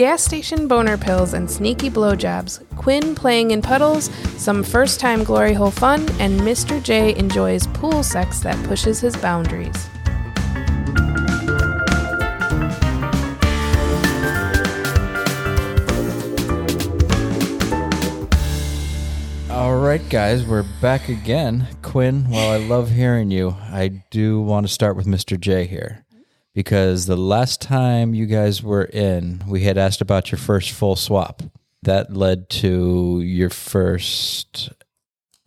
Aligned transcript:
Gas 0.00 0.22
station 0.22 0.66
boner 0.66 0.96
pills 0.96 1.34
and 1.34 1.50
sneaky 1.50 1.90
blowjobs, 1.90 2.66
Quinn 2.78 3.14
playing 3.14 3.50
in 3.50 3.60
puddles, 3.60 4.04
some 4.38 4.62
first 4.62 4.98
time 4.98 5.22
glory 5.22 5.52
hole 5.52 5.70
fun, 5.70 6.08
and 6.18 6.40
Mr. 6.40 6.82
J 6.82 7.14
enjoys 7.16 7.66
pool 7.66 8.02
sex 8.02 8.40
that 8.40 8.56
pushes 8.66 8.98
his 8.98 9.14
boundaries. 9.18 9.90
All 19.50 19.76
right, 19.76 20.00
guys, 20.08 20.46
we're 20.46 20.64
back 20.80 21.10
again. 21.10 21.68
Quinn, 21.82 22.24
while 22.30 22.52
I 22.52 22.56
love 22.56 22.90
hearing 22.90 23.30
you, 23.30 23.50
I 23.50 23.88
do 24.08 24.40
want 24.40 24.66
to 24.66 24.72
start 24.72 24.96
with 24.96 25.04
Mr. 25.04 25.38
J 25.38 25.66
here 25.66 26.06
because 26.54 27.06
the 27.06 27.16
last 27.16 27.60
time 27.60 28.14
you 28.14 28.26
guys 28.26 28.62
were 28.62 28.84
in, 28.84 29.42
we 29.46 29.62
had 29.62 29.78
asked 29.78 30.00
about 30.00 30.30
your 30.30 30.38
first 30.38 30.72
full 30.72 30.96
swap. 30.96 31.42
That 31.82 32.14
led 32.14 32.50
to 32.50 33.20
your 33.22 33.50
first 33.50 34.70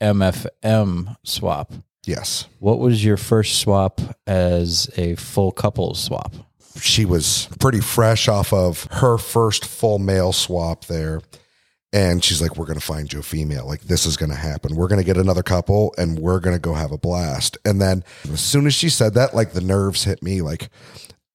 MFM 0.01 1.15
swap. 1.23 1.71
Yes. 2.05 2.47
What 2.59 2.79
was 2.79 3.05
your 3.05 3.17
first 3.17 3.59
swap 3.59 4.01
as 4.27 4.89
a 4.97 5.15
full 5.15 5.51
couple 5.51 5.93
swap? 5.93 6.33
She 6.81 7.05
was 7.05 7.47
pretty 7.59 7.81
fresh 7.81 8.27
off 8.27 8.51
of 8.51 8.87
her 8.91 9.17
first 9.17 9.65
full 9.65 9.99
male 9.99 10.33
swap 10.33 10.85
there. 10.85 11.21
And 11.93 12.23
she's 12.23 12.41
like, 12.41 12.57
We're 12.57 12.65
going 12.65 12.79
to 12.79 12.85
find 12.85 13.13
you 13.13 13.19
a 13.19 13.23
female. 13.23 13.67
Like, 13.67 13.81
this 13.81 14.05
is 14.05 14.17
going 14.17 14.31
to 14.31 14.35
happen. 14.35 14.75
We're 14.75 14.87
going 14.87 14.99
to 14.99 15.05
get 15.05 15.15
another 15.15 15.43
couple 15.43 15.93
and 15.97 16.19
we're 16.19 16.39
going 16.39 16.55
to 16.55 16.59
go 16.59 16.73
have 16.73 16.91
a 16.91 16.97
blast. 16.97 17.57
And 17.63 17.79
then 17.79 18.03
as 18.25 18.41
soon 18.41 18.65
as 18.65 18.73
she 18.73 18.89
said 18.89 19.13
that, 19.13 19.35
like 19.35 19.53
the 19.53 19.61
nerves 19.61 20.03
hit 20.03 20.23
me, 20.23 20.41
like, 20.41 20.69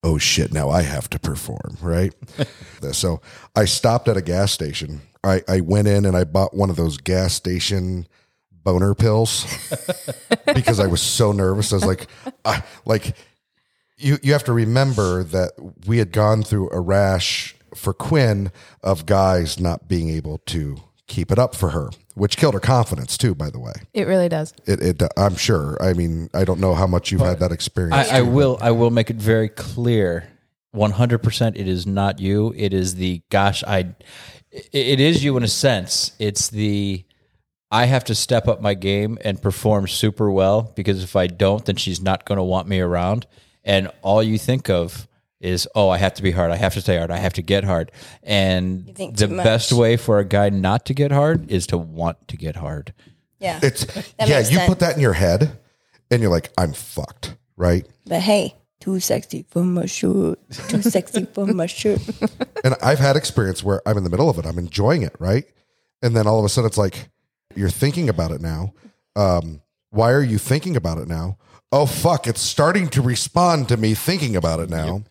oh 0.03 0.19
shit, 0.19 0.53
now 0.53 0.69
I 0.69 0.83
have 0.83 1.09
to 1.11 1.19
perform, 1.19 1.79
right? 1.81 2.13
so 2.93 3.21
I 3.55 3.65
stopped 3.65 4.09
at 4.09 4.17
a 4.17 4.23
gas 4.23 4.53
station. 4.53 5.01
I, 5.23 5.43
I 5.49 5.61
went 5.61 5.89
in 5.89 6.05
and 6.05 6.17
I 6.17 6.25
bought 6.25 6.55
one 6.55 6.71
of 6.71 6.77
those 6.77 6.97
gas 6.97 7.35
station 7.35 8.09
boner 8.65 8.95
pills 8.95 9.47
because 10.55 10.81
I 10.81 10.87
was 10.87 11.01
so 11.01 11.33
nervous. 11.33 11.73
I 11.73 11.77
was 11.77 11.87
like, 11.87 12.09
I, 12.45 12.63
like, 12.85 13.15
you, 13.97 14.19
you 14.23 14.33
have 14.33 14.45
to 14.45 14.53
remember 14.53 15.25
that 15.25 15.53
we 15.87 15.99
had 15.99 16.13
gone 16.13 16.43
through 16.43 16.71
a 16.71 16.81
rash 16.81 17.57
for 17.75 17.93
Quinn 17.93 18.51
of 18.83 19.07
guys 19.07 19.59
not 19.61 19.89
being 19.89 20.09
able 20.11 20.39
to 20.47 20.77
keep 21.07 21.31
it 21.33 21.39
up 21.39 21.55
for 21.55 21.71
her, 21.71 21.91
which 22.15 22.37
killed 22.37 22.55
her 22.55 22.61
confidence 22.61 23.17
too. 23.17 23.35
By 23.35 23.51
the 23.51 23.59
way, 23.59 23.73
It 23.95 24.07
really 24.07 24.29
does. 24.29 24.53
it, 24.67 24.81
it 24.83 25.03
I'm 25.17 25.37
sure. 25.37 25.77
I 25.83 25.93
mean, 25.95 26.29
I 26.35 26.45
don't 26.45 26.61
know 26.61 26.75
how 26.75 26.87
much 26.87 27.11
you've 27.11 27.21
had 27.23 27.39
that 27.41 27.53
experience. 27.53 28.11
I, 28.11 28.19
I 28.19 28.21
too. 28.21 28.27
will. 28.31 28.59
I 28.61 28.71
will 28.73 28.91
make 28.91 29.11
it 29.11 29.17
very 29.17 29.49
clear. 29.49 30.29
One 30.73 30.91
hundred 30.91 31.19
percent. 31.23 31.57
It 31.57 31.67
is 31.67 31.87
not 31.87 32.19
you. 32.21 32.53
It 32.57 32.73
is 32.75 32.97
the 32.97 33.23
gosh. 33.31 33.65
I. 33.65 33.95
it- 34.51 34.69
It 34.73 35.01
is 35.01 35.23
you 35.25 35.37
in 35.37 35.43
a 35.43 35.49
sense. 35.49 36.13
It's 36.19 36.49
the. 36.49 37.05
I 37.71 37.85
have 37.87 38.05
to 38.05 38.15
step 38.15 38.49
up 38.49 38.61
my 38.63 38.73
game 38.75 39.19
and 39.23 39.41
perform 39.43 39.89
super 39.89 40.31
well 40.31 40.73
because 40.75 41.03
if 41.05 41.17
I 41.17 41.27
don't, 41.27 41.65
then 41.67 41.77
she's 41.77 42.01
not 42.01 42.25
going 42.25 42.37
to 42.39 42.43
want 42.43 42.67
me 42.67 42.81
around. 42.81 43.27
And 43.63 43.91
all 44.03 44.23
you 44.23 44.39
think 44.39 44.71
of 44.71 45.07
is, 45.41 45.69
oh, 45.75 45.89
I 45.89 45.99
have 45.99 46.15
to 46.15 46.23
be 46.23 46.31
hard. 46.33 46.51
I 46.51 46.57
have 46.57 46.75
to 46.75 46.81
stay 46.81 46.97
hard. 46.99 47.11
I 47.11 47.19
have 47.19 47.33
to 47.35 47.43
get 47.43 47.65
hard. 47.65 47.93
And 48.23 48.87
the 48.97 49.29
best 49.29 49.73
way 49.73 49.97
for 49.97 50.19
a 50.19 50.25
guy 50.25 50.49
not 50.51 50.85
to 50.87 50.95
get 50.95 51.13
hard 51.13 51.51
is 51.51 51.67
to 51.69 51.79
want 51.79 52.27
to 52.29 52.37
get 52.37 52.57
hard. 52.57 52.93
Yeah. 53.39 53.61
It's 53.63 53.85
That 53.85 54.29
yeah. 54.29 54.39
makes 54.39 54.51
You 54.51 54.57
sense. 54.57 54.69
put 54.69 54.81
that 54.81 54.97
in 54.97 55.01
your 55.01 55.13
head, 55.13 55.59
and 56.11 56.21
you're 56.21 56.31
like, 56.31 56.51
I'm 56.59 56.73
fucked, 56.73 57.37
right? 57.57 57.87
But 58.07 58.21
hey, 58.21 58.57
too 58.81 58.99
sexy 58.99 59.45
for 59.49 59.63
my 59.63 59.87
shirt. 59.87 60.39
Too 60.69 60.83
sexy 60.83 61.25
for 61.27 61.47
my 61.47 61.67
shirt. 61.67 62.01
And 62.65 62.75
I've 62.83 62.99
had 62.99 63.15
experience 63.15 63.63
where 63.63 63.81
I'm 63.87 63.97
in 63.97 64.03
the 64.03 64.11
middle 64.11 64.29
of 64.29 64.37
it. 64.39 64.45
I'm 64.45 64.59
enjoying 64.59 65.03
it, 65.03 65.15
right? 65.21 65.45
And 66.03 66.17
then 66.17 66.27
all 66.27 66.41
of 66.41 66.45
a 66.45 66.49
sudden, 66.49 66.67
it's 66.67 66.77
like 66.79 67.09
you're 67.55 67.71
thinking 67.71 68.09
about 68.09 68.33
it 68.33 68.41
now. 68.41 68.75
Um, 69.15 69.63
why 69.91 70.11
are 70.11 70.23
you 70.23 70.39
thinking 70.39 70.77
about 70.77 70.99
it 70.99 71.07
now? 71.07 71.39
Oh 71.71 71.87
fuck! 71.87 72.27
It's 72.27 72.41
starting 72.41 72.89
to 72.89 73.03
respond 73.03 73.69
to 73.69 73.77
me 73.77 73.95
thinking 73.95 74.37
about 74.37 74.61
it 74.61 74.71
now. 74.71 75.03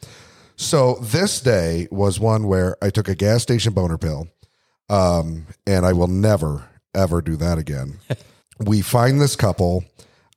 So 0.55 0.95
this 0.95 1.39
day 1.39 1.87
was 1.91 2.19
one 2.19 2.47
where 2.47 2.75
I 2.81 2.89
took 2.89 3.07
a 3.07 3.13
gas 3.15 3.43
station 3.43 3.73
boner 3.73 3.97
pill, 3.99 4.27
um, 4.89 5.45
and 5.67 5.85
I 5.85 5.93
will 5.93 6.07
never 6.07 6.67
ever 6.95 7.21
do 7.21 7.35
that 7.35 7.59
again. 7.59 7.99
we 8.59 8.81
find 8.81 9.21
this 9.21 9.35
couple 9.35 9.83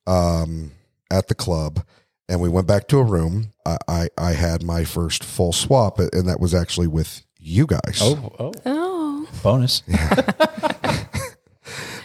um, 0.06 0.72
at 1.10 1.28
the 1.28 1.34
club, 1.34 1.84
and 2.28 2.40
we 2.42 2.50
went 2.50 2.66
back 2.66 2.86
to 2.88 2.98
a 2.98 3.04
room. 3.04 3.54
I, 3.64 3.78
I 3.88 4.08
I 4.18 4.32
had 4.32 4.62
my 4.62 4.84
first 4.84 5.24
full 5.24 5.54
swap, 5.54 5.98
and 5.98 6.28
that 6.28 6.38
was 6.38 6.54
actually 6.54 6.88
with 6.88 7.22
you 7.38 7.66
guys. 7.66 8.00
Oh, 8.02 8.32
oh, 8.38 8.52
Oh. 8.66 9.26
bonus. 9.42 9.82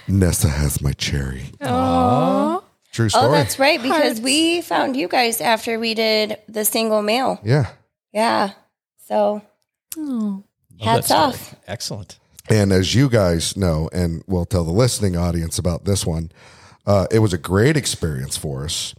Nessa 0.08 0.48
has 0.50 0.82
my 0.82 0.94
cherry. 0.94 1.52
Oh. 1.60 2.64
True 2.96 3.10
story. 3.10 3.26
Oh, 3.26 3.32
that's 3.32 3.60
right. 3.60 3.82
Because 3.82 4.22
we 4.22 4.62
found 4.62 4.96
you 4.96 5.10
guys 5.10 5.42
after 5.42 5.78
we 5.78 5.94
did 5.94 6.38
the 6.48 6.64
single 6.64 7.02
male. 7.02 7.40
yeah. 7.44 7.72
Yeah. 8.14 8.52
So 9.06 9.42
Oh. 9.98 10.44
hats 10.80 11.12
off. 11.12 11.56
Excellent. 11.68 12.18
And 12.50 12.72
as 12.72 12.96
you 12.96 13.10
guys 13.10 13.58
know, 13.58 13.90
and 13.92 14.24
we'll 14.28 14.46
tell 14.46 14.64
the 14.64 14.72
listening 14.72 15.18
audience 15.18 15.60
about 15.60 15.84
this 15.84 16.06
one, 16.06 16.32
uh, 16.86 17.08
it 17.12 17.20
was 17.20 17.34
a 17.34 17.38
great 17.38 17.76
experience 17.76 18.38
for 18.38 18.64
us 18.64 18.96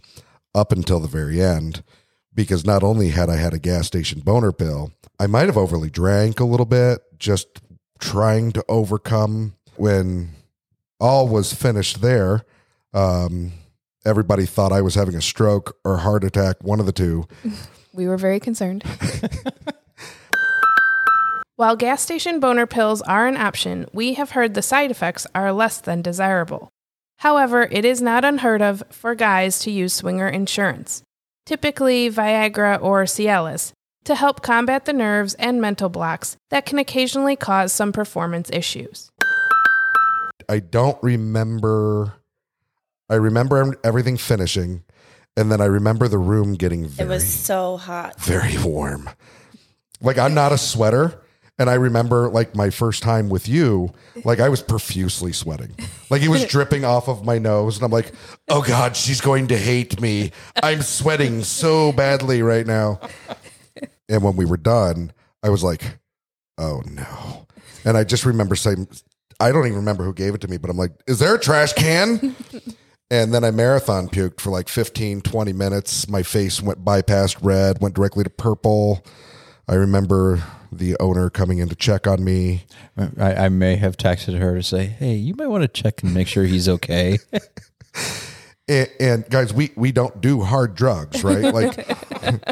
up 0.53 0.71
until 0.71 0.99
the 0.99 1.07
very 1.07 1.41
end 1.41 1.83
because 2.35 2.63
not 2.65 2.83
only 2.83 3.09
had 3.09 3.29
I 3.31 3.37
had 3.37 3.55
a 3.55 3.59
gas 3.59 3.87
station 3.87 4.19
boner 4.19 4.51
pill, 4.51 4.91
I 5.19 5.25
might 5.25 5.47
have 5.47 5.57
overly 5.57 5.89
drank 5.89 6.39
a 6.39 6.45
little 6.45 6.67
bit, 6.67 7.01
just 7.17 7.47
trying 7.99 8.51
to 8.51 8.63
overcome 8.69 9.55
when 9.75 10.29
all 10.99 11.27
was 11.27 11.51
finished 11.53 12.01
there. 12.01 12.45
Um, 12.93 13.53
everybody 14.07 14.45
thought 14.45 14.71
I 14.71 14.81
was 14.81 14.95
having 14.95 15.15
a 15.15 15.21
stroke 15.21 15.77
or 15.83 15.97
heart 15.97 16.23
attack, 16.23 16.63
one 16.63 16.79
of 16.79 16.85
the 16.85 16.91
two. 16.91 17.27
We 17.93 18.07
were 18.07 18.17
very 18.17 18.39
concerned. 18.39 18.83
While 21.57 21.75
gas 21.75 22.03
station 22.03 22.39
boner 22.39 22.67
pills 22.67 23.01
are 23.01 23.27
an 23.27 23.35
option, 23.35 23.87
we 23.91 24.13
have 24.13 24.31
heard 24.31 24.53
the 24.53 24.61
side 24.61 24.91
effects 24.91 25.25
are 25.33 25.51
less 25.51 25.81
than 25.81 26.01
desirable. 26.01 26.69
However, 27.17 27.67
it 27.71 27.83
is 27.83 27.99
not 28.01 28.23
unheard 28.23 28.61
of 28.61 28.83
for 28.91 29.15
guys 29.15 29.57
to 29.59 29.71
use 29.71 29.93
swinger 29.93 30.27
insurance, 30.27 31.01
typically 31.47 32.11
Viagra 32.11 32.79
or 32.79 33.03
Cialis, 33.05 33.71
to 34.05 34.13
help 34.13 34.43
combat 34.43 34.85
the 34.85 34.93
nerves 34.93 35.33
and 35.33 35.59
mental 35.59 35.89
blocks 35.89 36.37
that 36.51 36.67
can 36.67 36.77
occasionally 36.77 37.35
cause 37.35 37.73
some 37.73 37.91
performance 37.91 38.51
issues. 38.53 39.09
I 40.47 40.59
don't 40.59 41.01
remember. 41.01 42.13
I 43.09 43.15
remember 43.15 43.75
everything 43.83 44.17
finishing, 44.17 44.83
and 45.35 45.51
then 45.51 45.61
I 45.61 45.65
remember 45.65 46.07
the 46.07 46.17
room 46.17 46.53
getting 46.55 46.87
very, 46.87 47.07
It 47.07 47.11
was 47.11 47.25
so 47.27 47.77
hot. 47.77 48.19
very 48.21 48.57
warm. 48.63 49.09
Like 50.01 50.17
I'm 50.17 50.33
not 50.33 50.51
a 50.51 50.57
sweater, 50.57 51.21
and 51.57 51.69
I 51.69 51.75
remember 51.75 52.29
like 52.29 52.53
my 52.55 52.69
first 52.69 53.01
time 53.01 53.29
with 53.29 53.47
you, 53.47 53.89
like 54.25 54.39
I 54.39 54.49
was 54.49 54.61
profusely 54.61 55.31
sweating, 55.33 55.73
like 56.09 56.21
it 56.21 56.27
was 56.27 56.45
dripping 56.53 56.85
off 56.85 57.07
of 57.07 57.25
my 57.25 57.37
nose, 57.39 57.77
and 57.77 57.85
I'm 57.85 57.91
like, 57.91 58.11
oh 58.49 58.61
god, 58.61 58.95
she's 58.95 59.21
going 59.21 59.47
to 59.47 59.57
hate 59.57 59.99
me. 60.01 60.31
I'm 60.61 60.81
sweating 60.81 61.43
so 61.43 61.91
badly 61.91 62.41
right 62.41 62.67
now. 62.67 62.99
And 64.09 64.23
when 64.23 64.35
we 64.35 64.45
were 64.45 64.57
done, 64.57 65.11
I 65.43 65.49
was 65.49 65.63
like, 65.63 65.99
oh 66.57 66.81
no. 66.85 67.45
And 67.85 67.95
I 67.97 68.03
just 68.03 68.25
remember 68.25 68.55
saying, 68.55 68.87
I 69.39 69.51
don't 69.51 69.65
even 69.65 69.77
remember 69.77 70.03
who 70.03 70.13
gave 70.13 70.33
it 70.35 70.41
to 70.41 70.47
me, 70.47 70.57
but 70.57 70.69
I'm 70.69 70.77
like, 70.77 70.91
is 71.07 71.19
there 71.19 71.35
a 71.35 71.39
trash 71.39 71.73
can? 71.73 72.35
And 73.09 73.33
then 73.33 73.43
I 73.43 73.51
marathon 73.51 74.07
puked 74.09 74.41
for 74.41 74.49
like 74.49 74.67
15, 74.69 75.21
20 75.21 75.53
minutes. 75.53 76.07
My 76.09 76.23
face 76.23 76.61
went 76.61 76.83
bypassed 76.83 77.37
red, 77.41 77.81
went 77.81 77.95
directly 77.95 78.23
to 78.23 78.29
purple. 78.29 79.05
I 79.67 79.75
remember 79.75 80.43
the 80.71 80.97
owner 80.99 81.29
coming 81.29 81.59
in 81.59 81.69
to 81.69 81.75
check 81.75 82.07
on 82.07 82.23
me. 82.23 82.65
I, 83.19 83.45
I 83.45 83.49
may 83.49 83.75
have 83.77 83.97
texted 83.97 84.39
her 84.39 84.55
to 84.55 84.63
say, 84.63 84.85
"Hey, 84.85 85.15
you 85.15 85.33
might 85.35 85.47
want 85.47 85.61
to 85.61 85.67
check 85.67 86.03
and 86.03 86.13
make 86.13 86.27
sure 86.27 86.45
he's 86.45 86.69
okay." 86.69 87.17
And, 88.69 88.89
and 88.99 89.29
guys, 89.29 89.53
we 89.53 89.71
we 89.77 89.93
don't 89.93 90.19
do 90.19 90.41
hard 90.41 90.75
drugs, 90.75 91.23
right? 91.23 91.53
Like 91.53 91.87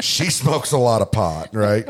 she 0.00 0.30
smokes 0.30 0.72
a 0.72 0.78
lot 0.78 1.02
of 1.02 1.12
pot, 1.12 1.50
right? 1.52 1.86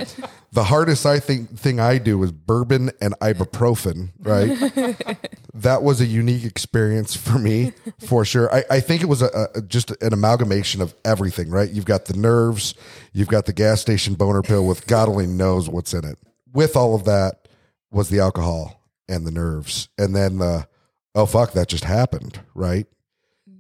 The 0.56 0.64
hardest 0.64 1.05
I 1.05 1.20
think 1.20 1.58
thing 1.58 1.81
I 1.81 1.99
do 1.99 2.23
is 2.23 2.32
bourbon 2.32 2.91
and 2.99 3.12
ibuprofen, 3.20 4.12
right? 4.20 5.19
that 5.55 5.82
was 5.82 6.00
a 6.00 6.06
unique 6.06 6.44
experience 6.44 7.14
for 7.14 7.38
me, 7.38 7.75
for 7.99 8.25
sure. 8.25 8.50
I, 8.50 8.64
I 8.70 8.81
think 8.81 9.03
it 9.03 9.06
was 9.06 9.20
a, 9.20 9.49
a 9.55 9.61
just 9.61 9.91
an 10.03 10.14
amalgamation 10.14 10.81
of 10.81 10.94
everything, 11.05 11.50
right? 11.50 11.69
You've 11.69 11.85
got 11.85 12.06
the 12.06 12.17
nerves, 12.17 12.75
you've 13.12 13.29
got 13.29 13.44
the 13.44 13.53
gas 13.53 13.82
station 13.82 14.14
boner 14.14 14.41
pill 14.41 14.67
with 14.67 14.87
God 14.87 15.11
only 15.11 15.26
knows 15.26 15.69
what's 15.69 15.93
in 15.93 16.06
it. 16.06 16.17
With 16.50 16.75
all 16.75 16.94
of 16.94 17.05
that 17.05 17.49
was 17.91 18.09
the 18.09 18.20
alcohol 18.20 18.81
and 19.11 19.26
the 19.26 19.31
nerves, 19.31 19.91
and 19.99 20.17
then 20.17 20.38
the 20.38 20.67
oh 21.14 21.26
fuck, 21.26 21.52
that 21.52 21.69
just 21.69 21.85
happened, 21.85 22.41
right? 22.55 22.87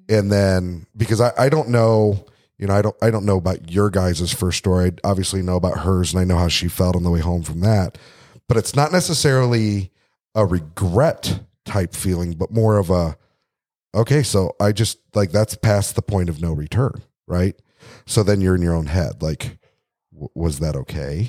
and 0.08 0.30
then 0.30 0.86
because 0.96 1.20
I, 1.20 1.32
I 1.38 1.48
don't 1.48 1.68
know 1.68 2.26
you 2.58 2.66
know 2.66 2.74
i 2.74 2.82
don't 2.82 2.96
i 3.02 3.10
don't 3.10 3.24
know 3.24 3.38
about 3.38 3.70
your 3.70 3.90
guys' 3.90 4.32
first 4.32 4.58
story. 4.58 4.86
I 4.86 5.08
obviously 5.08 5.42
know 5.42 5.56
about 5.56 5.78
hers 5.78 6.12
and 6.12 6.20
i 6.20 6.24
know 6.24 6.38
how 6.38 6.48
she 6.48 6.68
felt 6.68 6.96
on 6.96 7.02
the 7.02 7.10
way 7.10 7.20
home 7.20 7.42
from 7.42 7.60
that. 7.60 7.98
But 8.48 8.56
it's 8.56 8.76
not 8.76 8.92
necessarily 8.92 9.90
a 10.34 10.46
regret 10.46 11.40
type 11.64 11.94
feeling 11.94 12.32
but 12.32 12.52
more 12.52 12.78
of 12.78 12.90
a 12.90 13.16
okay 13.94 14.22
so 14.22 14.54
i 14.60 14.70
just 14.70 14.98
like 15.14 15.32
that's 15.32 15.56
past 15.56 15.96
the 15.96 16.02
point 16.02 16.28
of 16.28 16.40
no 16.40 16.52
return 16.52 17.02
right? 17.26 17.56
So 18.06 18.22
then 18.22 18.40
you're 18.40 18.54
in 18.54 18.62
your 18.62 18.74
own 18.74 18.86
head 18.86 19.22
like 19.22 19.58
w- 20.12 20.30
was 20.34 20.60
that 20.60 20.76
okay? 20.76 21.28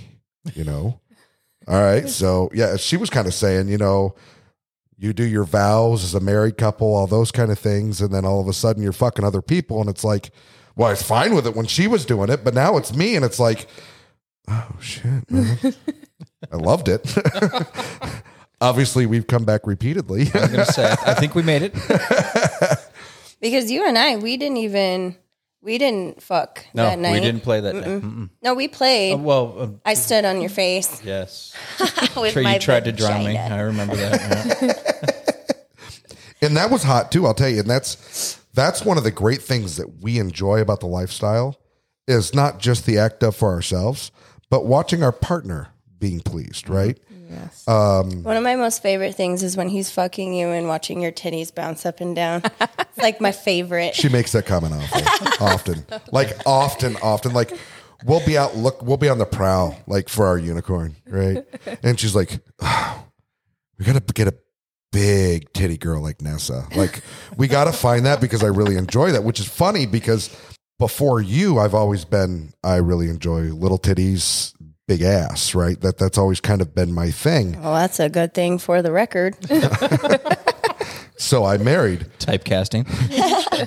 You 0.54 0.64
know? 0.64 1.00
All 1.68 1.82
right 1.82 2.08
so 2.08 2.50
yeah 2.54 2.78
she 2.78 2.98
was 2.98 3.10
kind 3.10 3.28
of 3.28 3.34
saying 3.34 3.68
you 3.68 3.78
know 3.78 4.16
you 4.98 5.14
do 5.14 5.24
your 5.24 5.44
vows 5.44 6.04
as 6.04 6.16
a 6.16 6.20
married 6.20 6.58
couple, 6.58 6.94
all 6.94 7.08
those 7.08 7.32
kind 7.32 7.52
of 7.52 7.60
things, 7.60 8.02
and 8.02 8.14
then 8.14 8.26
all 8.26 8.42
of 8.42 8.48
a 8.48 8.54
sudden 8.54 8.82
you're 8.82 8.92
fucking 8.92 9.24
other 9.24 9.42
people, 9.42 9.80
and 9.80 9.90
it's 9.90 10.04
like, 10.04 10.32
well, 10.78 10.88
I 10.88 10.92
was 10.92 11.02
fine 11.02 11.34
with 11.34 11.48
it 11.48 11.56
when 11.56 11.66
she 11.66 11.88
was 11.88 12.06
doing 12.06 12.30
it, 12.30 12.44
but 12.44 12.54
now 12.54 12.78
it's 12.78 12.96
me, 12.96 13.16
and 13.16 13.26
it's 13.26 13.40
like, 13.40 13.68
oh 14.48 14.70
shit, 14.80 15.30
man. 15.30 15.58
I 16.52 16.56
loved 16.56 16.88
it. 16.88 17.18
Obviously, 18.62 19.08
we've 19.08 19.26
come 19.26 19.44
back 19.44 19.66
repeatedly. 19.66 20.28
I'm 20.34 20.52
gonna 20.52 20.66
say, 20.66 20.96
I 21.06 21.16
think 21.16 21.36
we 21.36 21.42
made 21.44 21.64
it. 21.64 21.74
Because 23.40 23.70
you 23.70 23.88
and 23.88 24.00
I, 24.00 24.16
we 24.16 24.36
didn't 24.36 24.58
even 24.58 25.16
we 25.62 25.78
didn't 25.78 26.24
fuck 26.24 26.66
No, 26.74 26.86
that 26.86 26.98
night. 26.98 27.14
we 27.14 27.20
didn't 27.20 27.44
play 27.44 27.62
that. 27.62 27.76
Night. 27.76 27.86
Mm-mm. 27.86 28.30
No, 28.42 28.56
we 28.56 28.68
played. 28.68 29.14
Uh, 29.14 29.18
well, 29.18 29.56
uh, 29.60 29.68
I 29.86 29.94
stood 29.94 30.26
on 30.26 30.42
your 30.42 30.50
face 30.50 31.04
yes. 31.04 31.56
with 32.18 32.34
Trey, 32.34 32.42
my 32.42 32.56
you 32.56 32.60
tried 32.60 32.86
to 32.86 32.92
drown 32.92 33.26
me. 33.26 33.38
I 33.38 33.62
remember 33.62 33.96
that. 33.96 34.62
yeah. 36.42 36.48
and 36.48 36.58
that 36.58 36.72
was 36.72 36.82
hot 36.82 37.12
too 37.12 37.26
i'll 37.28 37.34
tell 37.34 37.50
you 37.50 37.60
and 37.60 37.70
that's 37.70 38.40
that's 38.58 38.84
one 38.84 38.98
of 38.98 39.04
the 39.04 39.12
great 39.12 39.42
things 39.42 39.78
that 39.78 40.02
we 40.02 40.18
enjoy 40.18 40.60
about 40.60 40.80
the 40.80 40.88
lifestyle 40.88 41.56
is 42.08 42.34
not 42.34 42.60
just 42.60 42.88
the 42.88 42.98
act 42.98 43.22
of 43.24 43.36
for 43.36 43.54
ourselves 43.54 44.12
but 44.50 44.66
watching 44.66 45.04
our 45.04 45.12
partner 45.12 45.70
being 46.00 46.20
pleased 46.20 46.66
mm-hmm. 46.66 46.74
right 46.74 47.00
Yes. 47.30 47.68
Um, 47.68 48.24
one 48.24 48.38
of 48.38 48.44
my 48.44 48.56
most 48.56 48.82
favorite 48.82 49.16
things 49.16 49.44
is 49.44 49.58
when 49.58 49.68
he's 49.68 49.92
fucking 49.92 50.34
you 50.34 50.48
and 50.48 50.68
watching 50.68 51.02
your 51.02 51.12
titties 51.12 51.54
bounce 51.54 51.86
up 51.86 52.00
and 52.00 52.16
down. 52.16 52.42
it's 52.62 52.98
like 52.98 53.20
my 53.20 53.32
favorite. 53.32 53.96
she 53.96 54.10
makes 54.10 54.32
that 54.32 54.46
comment 54.46 54.74
often 54.74 55.28
often 55.42 55.86
like 56.12 56.38
often 56.46 56.96
often 57.02 57.34
like 57.34 57.52
we'll 58.06 58.26
be 58.26 58.38
out 58.38 58.56
look 58.56 58.82
we'll 58.82 58.98
be 58.98 59.10
on 59.10 59.18
the 59.18 59.26
prowl 59.26 59.78
like 59.88 60.08
for 60.08 60.26
our 60.26 60.38
unicorn 60.38 60.96
right 61.08 61.44
and 61.84 62.00
she's 62.00 62.16
like 62.16 62.40
"Oh, 62.62 63.06
we 63.78 63.86
gotta 63.86 64.00
get 64.00 64.28
a 64.28 64.36
big 64.98 65.54
titty 65.54 65.78
girl 65.78 66.02
like 66.02 66.24
nessa 66.24 66.66
like 66.76 67.04
we 67.38 67.48
gotta 67.48 67.72
find 67.72 68.04
that 68.08 68.20
because 68.20 68.44
i 68.44 68.48
really 68.48 68.76
enjoy 68.78 69.12
that 69.12 69.24
which 69.24 69.40
is 69.40 69.48
funny 69.48 69.86
because 69.86 70.36
before 70.80 71.22
you 71.22 71.60
i've 71.60 71.76
always 71.76 72.04
been 72.04 72.52
i 72.64 72.78
really 72.78 73.08
enjoy 73.08 73.42
little 73.54 73.78
titties 73.78 74.54
big 74.88 75.04
ass 75.04 75.54
right 75.54 75.82
that 75.82 76.00
that's 76.00 76.18
always 76.18 76.40
kind 76.42 76.62
of 76.62 76.74
been 76.74 76.92
my 76.92 77.12
thing 77.12 77.62
Well, 77.62 77.76
that's 77.76 78.00
a 78.00 78.10
good 78.10 78.34
thing 78.34 78.58
for 78.58 78.82
the 78.82 78.92
record. 78.92 79.36
so 81.18 81.46
i 81.46 81.58
married 81.58 82.08
Typecasting. 82.20 82.84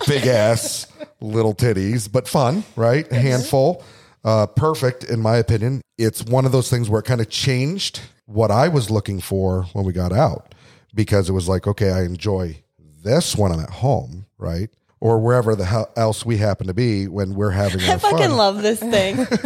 big 0.09 0.27
ass, 0.27 0.87
little 1.21 1.55
titties, 1.55 2.11
but 2.11 2.27
fun, 2.29 2.65
right? 2.77 3.11
A 3.12 3.15
handful. 3.15 3.82
Uh, 4.25 4.47
perfect, 4.47 5.05
in 5.05 5.21
my 5.21 5.37
opinion. 5.37 5.81
It's 5.97 6.23
one 6.25 6.44
of 6.44 6.53
those 6.53 6.69
things 6.69 6.88
where 6.91 7.00
it 7.00 7.05
kind 7.06 7.21
of 7.21 7.29
changed 7.31 8.00
what 8.27 8.50
I 8.50 8.69
was 8.69 8.91
looking 8.91 9.21
for 9.21 9.65
when 9.73 9.85
we 9.85 9.93
got 9.93 10.12
out 10.12 10.55
because 10.95 11.29
it 11.29 11.33
was 11.33 11.49
like, 11.49 11.67
okay, 11.67 11.91
I 11.91 12.03
enjoy 12.03 12.63
this 13.03 13.37
when 13.37 13.53
I'm 13.53 13.61
at 13.61 13.71
home, 13.71 14.27
right? 14.39 14.71
Or 15.01 15.19
wherever 15.19 15.57
the 15.57 15.65
hell 15.65 15.91
else 15.97 16.27
we 16.27 16.37
happen 16.37 16.67
to 16.67 16.75
be 16.75 17.09
when 17.09 17.35
we're 17.35 17.51
having 17.51 17.81
I 17.83 17.97
fucking 17.97 18.19
fun. 18.19 18.37
love 18.37 18.63
this 18.63 18.81
thing. 18.81 19.27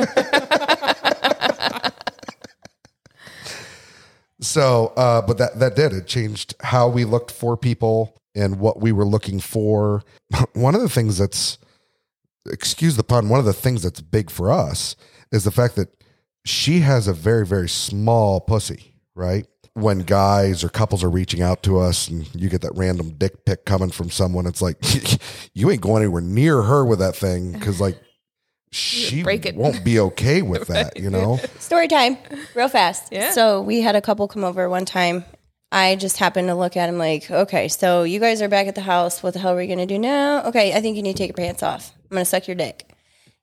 So, 4.40 4.92
uh, 4.96 5.22
but 5.22 5.38
that 5.38 5.58
that 5.60 5.74
did 5.74 5.92
it 5.92 6.06
changed 6.06 6.54
how 6.60 6.88
we 6.88 7.04
looked 7.04 7.30
for 7.30 7.56
people 7.56 8.16
and 8.34 8.58
what 8.58 8.80
we 8.80 8.92
were 8.92 9.06
looking 9.06 9.40
for. 9.40 10.02
One 10.52 10.74
of 10.74 10.82
the 10.82 10.88
things 10.88 11.18
that's, 11.18 11.58
excuse 12.50 12.96
the 12.96 13.04
pun, 13.04 13.28
one 13.28 13.38
of 13.40 13.46
the 13.46 13.52
things 13.54 13.82
that's 13.82 14.00
big 14.02 14.30
for 14.30 14.52
us 14.52 14.96
is 15.32 15.44
the 15.44 15.50
fact 15.50 15.76
that 15.76 15.88
she 16.44 16.80
has 16.80 17.08
a 17.08 17.14
very 17.14 17.46
very 17.46 17.68
small 17.68 18.40
pussy. 18.40 18.94
Right 19.14 19.46
when 19.74 20.00
guys 20.00 20.62
or 20.62 20.68
couples 20.68 21.02
are 21.04 21.10
reaching 21.10 21.42
out 21.42 21.62
to 21.64 21.78
us 21.78 22.08
and 22.08 22.32
you 22.34 22.48
get 22.48 22.62
that 22.62 22.72
random 22.76 23.10
dick 23.18 23.44
pic 23.44 23.64
coming 23.64 23.90
from 23.90 24.08
someone, 24.08 24.46
it's 24.46 24.62
like 24.62 24.76
you 25.54 25.70
ain't 25.70 25.80
going 25.80 26.02
anywhere 26.02 26.22
near 26.22 26.62
her 26.62 26.84
with 26.84 27.00
that 27.00 27.16
thing 27.16 27.52
because 27.52 27.80
like 27.80 28.00
she 28.70 29.22
break 29.22 29.46
it. 29.46 29.54
won't 29.56 29.84
be 29.84 29.98
okay 30.00 30.42
with 30.42 30.68
that. 30.68 30.98
You 30.98 31.10
know. 31.10 31.36
Story 31.58 31.88
time, 31.88 32.18
real 32.54 32.68
fast. 32.68 33.12
Yeah. 33.12 33.32
So 33.32 33.60
we 33.60 33.80
had 33.80 33.96
a 33.96 34.00
couple 34.00 34.26
come 34.28 34.44
over 34.44 34.68
one 34.68 34.84
time. 34.84 35.24
I 35.72 35.96
just 35.96 36.18
happened 36.18 36.46
to 36.48 36.54
look 36.54 36.76
at 36.76 36.88
him 36.88 36.98
like, 36.98 37.28
okay, 37.28 37.66
so 37.66 38.04
you 38.04 38.20
guys 38.20 38.40
are 38.42 38.48
back 38.48 38.68
at 38.68 38.76
the 38.76 38.80
house. 38.80 39.24
What 39.24 39.32
the 39.34 39.40
hell 39.40 39.54
are 39.54 39.56
we 39.56 39.66
gonna 39.66 39.86
do 39.86 39.98
now? 39.98 40.44
Okay, 40.44 40.72
I 40.72 40.80
think 40.80 40.96
you 40.96 41.02
need 41.02 41.16
to 41.16 41.18
take 41.18 41.36
your 41.36 41.44
pants 41.46 41.64
off. 41.64 41.92
I'm 42.10 42.14
gonna 42.14 42.24
suck 42.24 42.46
your 42.46 42.54
dick. 42.54 42.88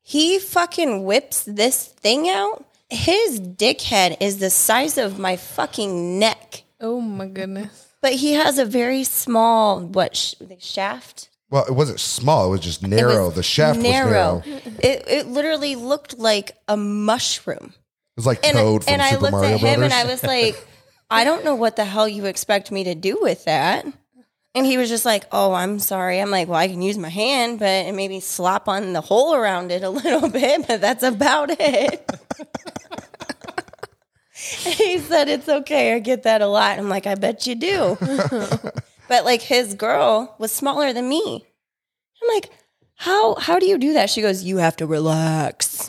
He 0.01 0.39
fucking 0.39 1.03
whips 1.03 1.43
this 1.43 1.85
thing 1.87 2.29
out. 2.29 2.65
His 2.91 3.39
dickhead 3.39 4.17
is 4.19 4.39
the 4.39 4.49
size 4.49 4.97
of 4.97 5.17
my 5.17 5.37
fucking 5.37 6.19
neck, 6.19 6.63
oh 6.81 6.99
my 6.99 7.25
goodness. 7.27 7.87
but 8.01 8.13
he 8.13 8.33
has 8.33 8.57
a 8.59 8.65
very 8.65 9.05
small 9.05 9.79
what 9.79 10.15
sh- 10.15 10.35
shaft. 10.59 11.29
Well, 11.49 11.65
it 11.65 11.73
wasn't 11.73 12.01
small; 12.01 12.47
it 12.47 12.49
was 12.49 12.59
just 12.59 12.85
narrow. 12.85 13.27
was 13.27 13.35
the 13.35 13.43
shaft 13.43 13.77
was 13.77 13.83
narrow. 13.87 14.43
It 14.45 15.05
it 15.07 15.27
literally 15.27 15.75
looked 15.75 16.19
like 16.19 16.57
a 16.67 16.75
mushroom. 16.75 17.73
It 17.73 18.17
was 18.17 18.25
like 18.25 18.45
and, 18.45 18.57
Toad 18.57 18.83
from 18.83 18.93
and 18.93 19.01
I 19.01 19.15
looked 19.15 19.31
Mario 19.31 19.53
at 19.55 19.59
him 19.61 19.83
and 19.83 19.93
I 19.93 20.03
was 20.05 20.21
like, 20.21 20.61
I 21.09 21.23
don't 21.23 21.45
know 21.45 21.55
what 21.55 21.77
the 21.77 21.85
hell 21.85 22.09
you 22.09 22.25
expect 22.25 22.71
me 22.71 22.83
to 22.83 22.95
do 22.95 23.19
with 23.21 23.45
that. 23.45 23.85
And 24.53 24.65
he 24.65 24.75
was 24.77 24.89
just 24.89 25.05
like, 25.05 25.23
Oh, 25.31 25.53
I'm 25.53 25.79
sorry. 25.79 26.19
I'm 26.19 26.29
like, 26.29 26.49
Well, 26.49 26.59
I 26.59 26.67
can 26.67 26.81
use 26.81 26.97
my 26.97 27.07
hand, 27.09 27.59
but 27.59 27.67
and 27.67 27.95
maybe 27.95 28.19
slop 28.19 28.67
on 28.67 28.91
the 28.91 28.99
hole 29.01 29.33
around 29.33 29.71
it 29.71 29.81
a 29.81 29.89
little 30.03 30.27
bit, 30.29 30.67
but 30.67 30.81
that's 30.81 31.03
about 31.03 31.51
it. 31.57 32.09
he 34.63 34.97
said, 34.97 35.29
It's 35.29 35.47
okay. 35.47 35.93
I 35.93 35.99
get 35.99 36.23
that 36.23 36.41
a 36.41 36.47
lot. 36.47 36.79
I'm 36.79 36.89
like, 36.89 37.05
I 37.05 37.13
bet 37.15 37.45
you 37.45 37.53
do. 37.55 37.97
but 39.07 39.23
like 39.23 39.41
his 39.41 39.75
girl 39.75 40.35
was 40.39 40.51
smaller 40.51 40.93
than 40.93 41.07
me. 41.07 41.45
I'm 42.21 42.27
like, 42.35 42.49
how 42.95 43.35
how 43.35 43.59
do 43.59 43.67
you 43.67 43.77
do 43.77 43.93
that? 43.93 44.09
She 44.09 44.21
goes, 44.21 44.43
You 44.43 44.57
have 44.57 44.75
to 44.77 44.87
relax. 44.87 45.87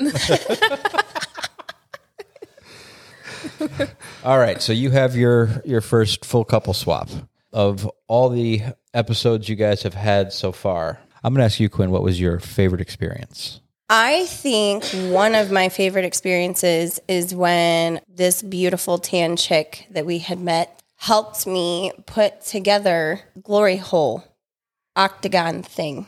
All 4.25 4.39
right, 4.39 4.61
so 4.61 4.73
you 4.73 4.91
have 4.91 5.17
your 5.17 5.63
your 5.65 5.81
first 5.81 6.25
full 6.27 6.45
couple 6.45 6.75
swap 6.75 7.09
of 7.53 7.91
all 8.07 8.29
the 8.29 8.61
episodes 8.93 9.49
you 9.49 9.57
guys 9.57 9.83
have 9.83 9.95
had 9.95 10.33
so 10.33 10.53
far. 10.53 10.99
I'm 11.25 11.33
going 11.33 11.41
to 11.41 11.45
ask 11.45 11.61
you, 11.61 11.69
Quinn, 11.69 11.91
what 11.91 12.03
was 12.03 12.21
your 12.21 12.39
favorite 12.41 12.81
experience? 12.81 13.62
I 13.95 14.25
think 14.25 14.87
one 15.13 15.35
of 15.35 15.51
my 15.51 15.69
favorite 15.69 16.07
experiences 16.07 16.99
is 17.09 17.35
when 17.35 18.01
this 18.09 18.41
beautiful 18.41 18.97
tan 18.97 19.37
chick 19.37 19.87
that 19.91 20.07
we 20.07 20.17
had 20.17 20.41
met 20.41 20.83
helped 20.97 21.47
me 21.47 21.93
put 22.07 22.41
together 22.41 23.21
glory 23.43 23.77
hole 23.77 24.25
octagon 24.97 25.63
thing. 25.63 26.07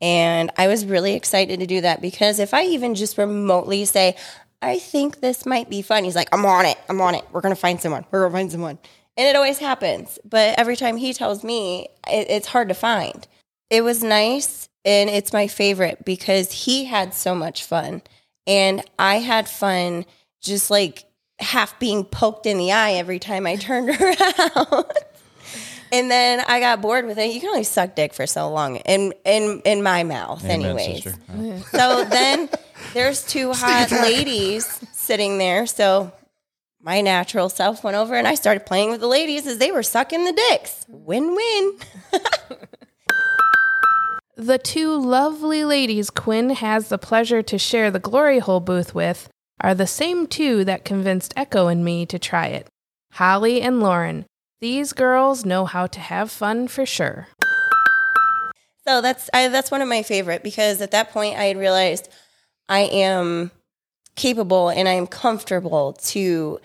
And 0.00 0.52
I 0.56 0.68
was 0.68 0.86
really 0.86 1.14
excited 1.14 1.58
to 1.58 1.66
do 1.66 1.80
that 1.80 2.00
because 2.00 2.38
if 2.38 2.54
I 2.54 2.62
even 2.66 2.94
just 2.94 3.18
remotely 3.18 3.86
say, 3.86 4.14
I 4.62 4.78
think 4.78 5.18
this 5.18 5.44
might 5.44 5.68
be 5.68 5.82
fun, 5.82 6.04
he's 6.04 6.14
like, 6.14 6.28
I'm 6.32 6.46
on 6.46 6.64
it. 6.64 6.78
I'm 6.88 7.00
on 7.00 7.16
it. 7.16 7.24
We're 7.32 7.40
going 7.40 7.54
to 7.54 7.60
find 7.60 7.80
someone. 7.80 8.04
We're 8.12 8.20
going 8.20 8.32
to 8.32 8.38
find 8.38 8.52
someone. 8.52 8.78
And 9.16 9.26
it 9.26 9.34
always 9.34 9.58
happens. 9.58 10.20
But 10.24 10.56
every 10.60 10.76
time 10.76 10.96
he 10.96 11.12
tells 11.12 11.42
me, 11.42 11.88
it, 12.06 12.30
it's 12.30 12.46
hard 12.46 12.68
to 12.68 12.74
find. 12.74 13.26
It 13.68 13.82
was 13.82 14.04
nice 14.04 14.68
and 14.84 15.10
it's 15.10 15.32
my 15.32 15.46
favorite 15.46 16.04
because 16.04 16.50
he 16.52 16.84
had 16.86 17.14
so 17.14 17.34
much 17.34 17.64
fun 17.64 18.02
and 18.46 18.82
I 18.98 19.16
had 19.16 19.48
fun 19.48 20.04
just 20.40 20.70
like 20.70 21.04
half 21.38 21.78
being 21.78 22.04
poked 22.04 22.46
in 22.46 22.58
the 22.58 22.72
eye 22.72 22.92
every 22.92 23.18
time 23.18 23.46
I 23.46 23.56
turned 23.56 23.88
around. 23.90 24.84
and 25.92 26.10
then 26.10 26.42
I 26.46 26.60
got 26.60 26.80
bored 26.80 27.06
with 27.06 27.18
it. 27.18 27.32
You 27.34 27.40
can 27.40 27.50
only 27.50 27.64
suck 27.64 27.94
dick 27.94 28.14
for 28.14 28.26
so 28.26 28.50
long 28.50 28.76
in 28.76 29.12
in 29.24 29.62
in 29.64 29.82
my 29.82 30.02
mouth, 30.04 30.44
Amen, 30.44 30.64
anyways. 30.64 31.02
sister. 31.04 31.20
So 31.70 32.04
then 32.04 32.48
there's 32.94 33.24
two 33.26 33.52
hot 33.54 33.90
ladies 33.90 34.66
sitting 34.92 35.38
there. 35.38 35.66
So 35.66 36.12
my 36.82 37.02
natural 37.02 37.48
self 37.50 37.84
went 37.84 37.96
over 37.96 38.14
and 38.14 38.26
I 38.26 38.34
started 38.34 38.64
playing 38.64 38.90
with 38.90 39.00
the 39.00 39.06
ladies 39.06 39.46
as 39.46 39.58
they 39.58 39.70
were 39.72 39.82
sucking 39.82 40.24
the 40.24 40.32
dicks. 40.32 40.86
Win 40.88 41.34
win. 41.34 41.78
The 44.40 44.56
two 44.56 44.98
lovely 44.98 45.66
ladies 45.66 46.08
Quinn 46.08 46.48
has 46.48 46.88
the 46.88 46.96
pleasure 46.96 47.42
to 47.42 47.58
share 47.58 47.90
the 47.90 47.98
glory 47.98 48.38
hole 48.38 48.60
booth 48.60 48.94
with 48.94 49.28
are 49.60 49.74
the 49.74 49.86
same 49.86 50.26
two 50.26 50.64
that 50.64 50.82
convinced 50.82 51.34
Echo 51.36 51.66
and 51.66 51.84
me 51.84 52.06
to 52.06 52.18
try 52.18 52.46
it 52.46 52.66
Holly 53.12 53.60
and 53.60 53.80
Lauren. 53.80 54.24
These 54.62 54.94
girls 54.94 55.44
know 55.44 55.66
how 55.66 55.86
to 55.88 56.00
have 56.00 56.30
fun 56.30 56.68
for 56.68 56.86
sure. 56.86 57.28
So 58.88 59.02
that's 59.02 59.28
I, 59.34 59.48
that's 59.48 59.70
one 59.70 59.82
of 59.82 59.88
my 59.88 60.02
favorite 60.02 60.42
because 60.42 60.80
at 60.80 60.92
that 60.92 61.10
point 61.10 61.36
I 61.36 61.44
had 61.44 61.58
realized 61.58 62.08
I 62.66 62.80
am 62.80 63.50
capable 64.16 64.70
and 64.70 64.88
I'm 64.88 65.06
comfortable 65.06 65.92
to 66.04 66.60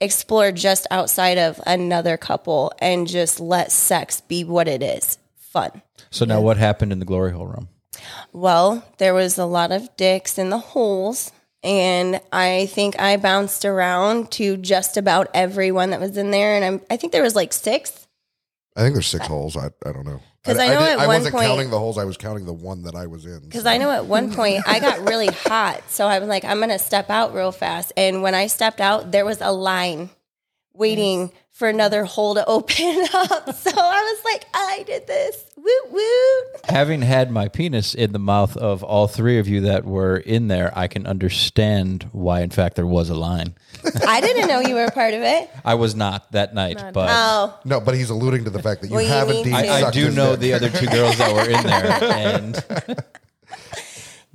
explore 0.00 0.52
just 0.52 0.86
outside 0.92 1.38
of 1.38 1.60
another 1.66 2.16
couple 2.16 2.72
and 2.78 3.08
just 3.08 3.40
let 3.40 3.72
sex 3.72 4.20
be 4.20 4.44
what 4.44 4.68
it 4.68 4.80
is 4.80 5.18
fun. 5.34 5.82
So 6.16 6.24
now, 6.24 6.40
what 6.40 6.56
happened 6.56 6.92
in 6.92 6.98
the 6.98 7.04
glory 7.04 7.32
hole 7.32 7.46
room? 7.46 7.68
Well, 8.32 8.82
there 8.98 9.12
was 9.14 9.36
a 9.38 9.44
lot 9.44 9.70
of 9.70 9.94
dicks 9.96 10.38
in 10.38 10.48
the 10.50 10.58
holes, 10.58 11.30
and 11.62 12.20
I 12.32 12.66
think 12.72 12.98
I 12.98 13.16
bounced 13.18 13.64
around 13.66 14.30
to 14.32 14.56
just 14.56 14.96
about 14.96 15.28
everyone 15.34 15.90
that 15.90 16.00
was 16.00 16.16
in 16.16 16.30
there, 16.30 16.54
and 16.56 16.64
I'm, 16.64 16.80
I 16.90 16.96
think 16.96 17.12
there 17.12 17.22
was 17.22 17.34
like 17.36 17.52
six. 17.52 18.06
I 18.76 18.80
think 18.80 18.94
there's 18.94 19.06
six 19.06 19.26
holes. 19.26 19.56
I, 19.56 19.66
I 19.86 19.92
don't 19.92 20.06
know. 20.06 20.20
'Cause 20.44 20.58
I 20.58 20.68
know 20.68 20.78
did- 20.80 20.88
at 20.90 20.98
I 21.00 21.06
one 21.06 21.16
wasn't 21.16 21.34
point- 21.34 21.46
counting 21.48 21.70
the 21.70 21.78
holes. 21.78 21.98
I 21.98 22.04
was 22.04 22.16
counting 22.16 22.46
the 22.46 22.52
one 22.52 22.84
that 22.84 22.94
I 22.94 23.06
was 23.08 23.26
in. 23.26 23.40
Because 23.40 23.66
I 23.66 23.78
know 23.78 23.90
at 23.90 24.06
one 24.06 24.32
point 24.32 24.62
I 24.66 24.78
got 24.78 25.00
really 25.08 25.26
hot, 25.26 25.82
so 25.88 26.06
I 26.06 26.18
was 26.20 26.28
like, 26.28 26.44
I'm 26.44 26.60
gonna 26.60 26.78
step 26.78 27.10
out 27.10 27.34
real 27.34 27.52
fast, 27.52 27.92
and 27.96 28.22
when 28.22 28.34
I 28.34 28.46
stepped 28.46 28.80
out, 28.80 29.10
there 29.12 29.24
was 29.24 29.40
a 29.40 29.50
line 29.52 30.08
waiting 30.76 31.32
for 31.52 31.68
another 31.68 32.04
hole 32.04 32.34
to 32.34 32.44
open 32.46 33.06
up. 33.14 33.54
So 33.54 33.70
I 33.74 34.20
was 34.24 34.24
like, 34.32 34.44
I 34.54 34.84
did 34.86 35.06
this. 35.06 35.42
Woot 35.56 35.90
woot. 35.90 36.66
Having 36.70 37.02
had 37.02 37.30
my 37.30 37.48
penis 37.48 37.94
in 37.94 38.12
the 38.12 38.18
mouth 38.18 38.56
of 38.58 38.82
all 38.84 39.08
three 39.08 39.38
of 39.38 39.48
you 39.48 39.62
that 39.62 39.84
were 39.84 40.16
in 40.18 40.48
there, 40.48 40.70
I 40.78 40.86
can 40.86 41.06
understand 41.06 42.08
why, 42.12 42.42
in 42.42 42.50
fact, 42.50 42.76
there 42.76 42.86
was 42.86 43.08
a 43.08 43.14
line. 43.14 43.54
I 44.06 44.20
didn't 44.20 44.48
know 44.48 44.60
you 44.60 44.74
were 44.74 44.84
a 44.84 44.90
part 44.92 45.14
of 45.14 45.22
it. 45.22 45.50
I 45.64 45.74
was 45.74 45.96
not 45.96 46.30
that 46.32 46.54
night, 46.54 46.80
but 46.92 47.08
Oh, 47.10 47.58
no, 47.64 47.80
but 47.80 47.94
he's 47.94 48.10
alluding 48.10 48.44
to 48.44 48.50
the 48.50 48.62
fact 48.62 48.82
that 48.82 48.88
you 48.90 48.96
Well, 48.96 49.06
have 49.06 49.28
need 49.28 49.38
indeed. 49.38 49.54
I, 49.54 49.88
I 49.88 49.90
do 49.90 50.06
his 50.06 50.16
know 50.16 50.32
dick. 50.36 50.40
the 50.40 50.52
other 50.52 50.70
two 50.70 50.86
girls 50.86 51.16
that 51.18 51.32
were 51.34 51.50
in 51.50 51.66
there, 51.66 51.86
and 52.12 53.04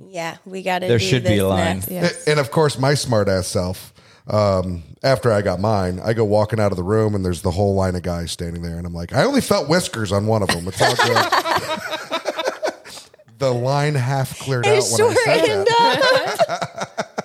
yeah, 0.00 0.36
we 0.44 0.62
got 0.62 0.80
to. 0.80 0.88
There 0.88 0.98
do 0.98 1.04
should 1.04 1.24
be 1.24 1.38
a 1.38 1.46
line. 1.46 1.82
Yes. 1.88 2.26
And 2.26 2.38
of 2.40 2.50
course, 2.50 2.78
my 2.78 2.94
smart 2.94 3.28
ass 3.28 3.46
self. 3.46 3.92
Um, 4.28 4.82
after 5.02 5.32
I 5.32 5.42
got 5.42 5.58
mine, 5.60 6.00
I 6.02 6.12
go 6.12 6.24
walking 6.24 6.60
out 6.60 6.70
of 6.72 6.76
the 6.76 6.84
room, 6.84 7.14
and 7.14 7.24
there's 7.24 7.42
the 7.42 7.50
whole 7.50 7.74
line 7.74 7.96
of 7.96 8.02
guys 8.02 8.30
standing 8.30 8.62
there, 8.62 8.76
and 8.78 8.86
I'm 8.86 8.94
like, 8.94 9.12
I 9.12 9.24
only 9.24 9.40
felt 9.40 9.68
whiskers 9.68 10.12
on 10.12 10.26
one 10.26 10.42
of 10.42 10.48
them. 10.48 10.66
It's 10.68 10.80
all 10.80 10.94
good. 10.94 11.16
the 13.38 13.52
line 13.52 13.94
half 13.96 14.38
cleared 14.38 14.66
out 14.66 14.76
It 14.76 14.84
when 14.92 15.10
I 15.10 15.14
said 15.14 15.66
that. 15.66 16.38
up. 16.48 17.18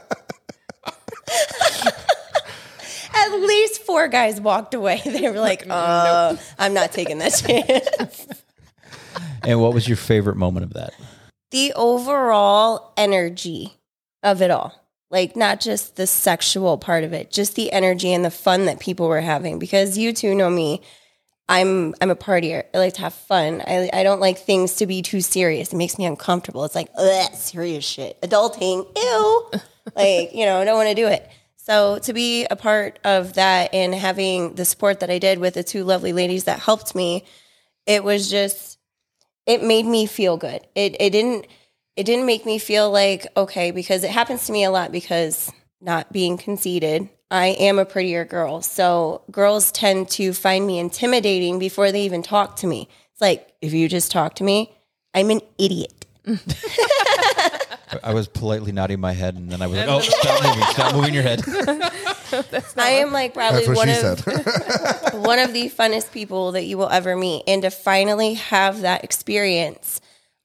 At 3.14 3.32
least 3.42 3.84
four 3.84 4.08
guys 4.08 4.40
walked 4.42 4.74
away. 4.74 5.02
They 5.06 5.30
were 5.30 5.40
like, 5.40 5.66
uh, 5.70 6.36
I'm 6.60 6.74
not 6.74 6.92
taking 6.92 7.20
that 7.20 7.34
chance. 7.34 8.28
and 9.44 9.62
what 9.62 9.74
was 9.74 9.88
your 9.88 9.98
favorite 9.98 10.36
moment 10.38 10.66
of 10.66 10.74
that? 10.74 10.94
the 11.50 11.72
overall 11.78 12.92
energy 12.98 13.72
of 14.22 14.42
it 14.42 14.52
all. 14.52 14.74
Like 15.10 15.36
not 15.36 15.62
just 15.62 15.96
the 15.96 16.08
sexual 16.08 16.78
part 16.78 17.04
of 17.04 17.14
it, 17.14 17.32
just 17.32 17.56
the 17.56 17.72
energy 17.72 18.14
and 18.14 18.26
the 18.26 18.32
fun 18.32 18.66
that 18.66 18.80
people 18.80 19.08
were 19.08 19.22
having. 19.22 19.58
Because 19.58 19.98
you 19.98 20.12
two 20.12 20.36
know 20.36 20.50
me, 20.50 20.82
I'm 21.50 21.96
I'm 22.02 22.12
a 22.12 22.16
partier. 22.16 22.64
I 22.74 22.78
like 22.78 22.96
to 22.96 23.02
have 23.02 23.14
fun. 23.14 23.62
I 23.66 23.90
I 23.94 24.04
don't 24.04 24.20
like 24.20 24.38
things 24.40 24.76
to 24.76 24.86
be 24.88 25.02
too 25.02 25.22
serious. 25.22 25.72
It 25.72 25.78
makes 25.78 25.98
me 25.98 26.06
uncomfortable. 26.06 26.66
It's 26.66 26.76
like 26.76 26.90
ugh, 26.98 27.34
serious 27.34 27.86
shit, 27.86 28.20
adulting, 28.22 28.86
ew. 28.98 29.52
like 29.96 30.34
you 30.34 30.46
know, 30.46 30.60
I 30.60 30.66
don't 30.66 30.78
want 30.78 30.90
to 30.90 30.96
do 30.96 31.08
it. 31.08 31.30
So 31.56 32.00
to 32.00 32.14
be 32.14 32.46
a 32.46 32.56
part 32.56 33.00
of 33.04 33.34
that 33.34 33.74
and 33.74 33.94
having 33.94 34.56
the 34.56 34.66
support 34.66 35.02
that 35.02 35.10
I 35.10 35.20
did 35.20 35.40
with 35.40 35.54
the 35.54 35.64
two 35.64 35.84
lovely 35.84 36.14
ladies 36.14 36.46
that 36.46 36.60
helped 36.60 36.96
me, 36.96 37.26
it 37.86 38.04
was 38.04 38.30
just 38.30 38.78
it 39.46 39.64
made 39.64 39.86
me 39.86 40.06
feel 40.06 40.38
good. 40.38 40.62
It 40.76 40.98
it 41.00 41.12
didn't 41.12 41.48
it 41.98 42.06
didn't 42.06 42.26
make 42.28 42.46
me 42.46 42.60
feel 42.60 42.90
like 42.92 43.28
okay 43.36 43.72
because 43.72 44.04
it 44.04 44.12
happens 44.12 44.46
to 44.46 44.52
me 44.54 44.64
a 44.64 44.72
lot 44.72 44.92
because 44.92 45.52
not 45.82 46.14
being 46.14 46.38
conceited, 46.38 47.10
I 47.30 47.48
am 47.48 47.78
a 47.80 47.86
prettier 47.86 48.24
girl. 48.24 48.62
So 48.62 49.24
girls 49.32 49.72
tend 49.72 50.10
to 50.12 50.32
find 50.34 50.66
me 50.66 50.80
intimidating 50.80 51.60
before 51.60 51.92
they 51.92 52.04
even 52.04 52.24
talk 52.24 52.56
to 52.58 52.68
me. 52.68 52.88
It's 53.12 53.22
like 53.22 53.52
if 53.62 53.74
you 53.74 53.90
just 53.90 54.12
talk 54.12 54.36
to 54.36 54.44
me, 54.44 54.74
I'm 55.14 55.30
an 55.32 55.42
idiot. 55.58 56.06
I- 56.28 58.00
I 58.04 58.14
was 58.14 58.28
politely 58.28 58.74
nodding 58.74 59.00
my 59.00 59.14
head, 59.14 59.36
and 59.36 59.50
then 59.50 59.62
I 59.62 59.68
was 59.68 59.78
like, 59.80 59.88
"Oh, 59.88 60.02
stop 60.02 60.44
moving! 60.44 60.64
Stop 60.72 60.94
moving 60.96 61.14
your 61.14 61.24
head." 61.24 61.42
I 62.78 62.90
am 62.90 63.14
like 63.14 63.34
probably 63.34 63.66
That's 63.66 63.70
what 63.70 63.78
one 63.78 63.88
she 63.88 63.94
of 63.94 64.20
said. 64.20 65.14
one 65.26 65.40
of 65.40 65.54
the 65.54 65.70
funnest 65.70 66.12
people 66.12 66.52
that 66.52 66.66
you 66.66 66.78
will 66.78 66.90
ever 66.90 67.16
meet 67.16 67.44
and 67.48 67.62
to 67.62 67.72
finally 67.72 68.34
have 68.34 68.82
that 68.82 69.06
experience 69.06 70.02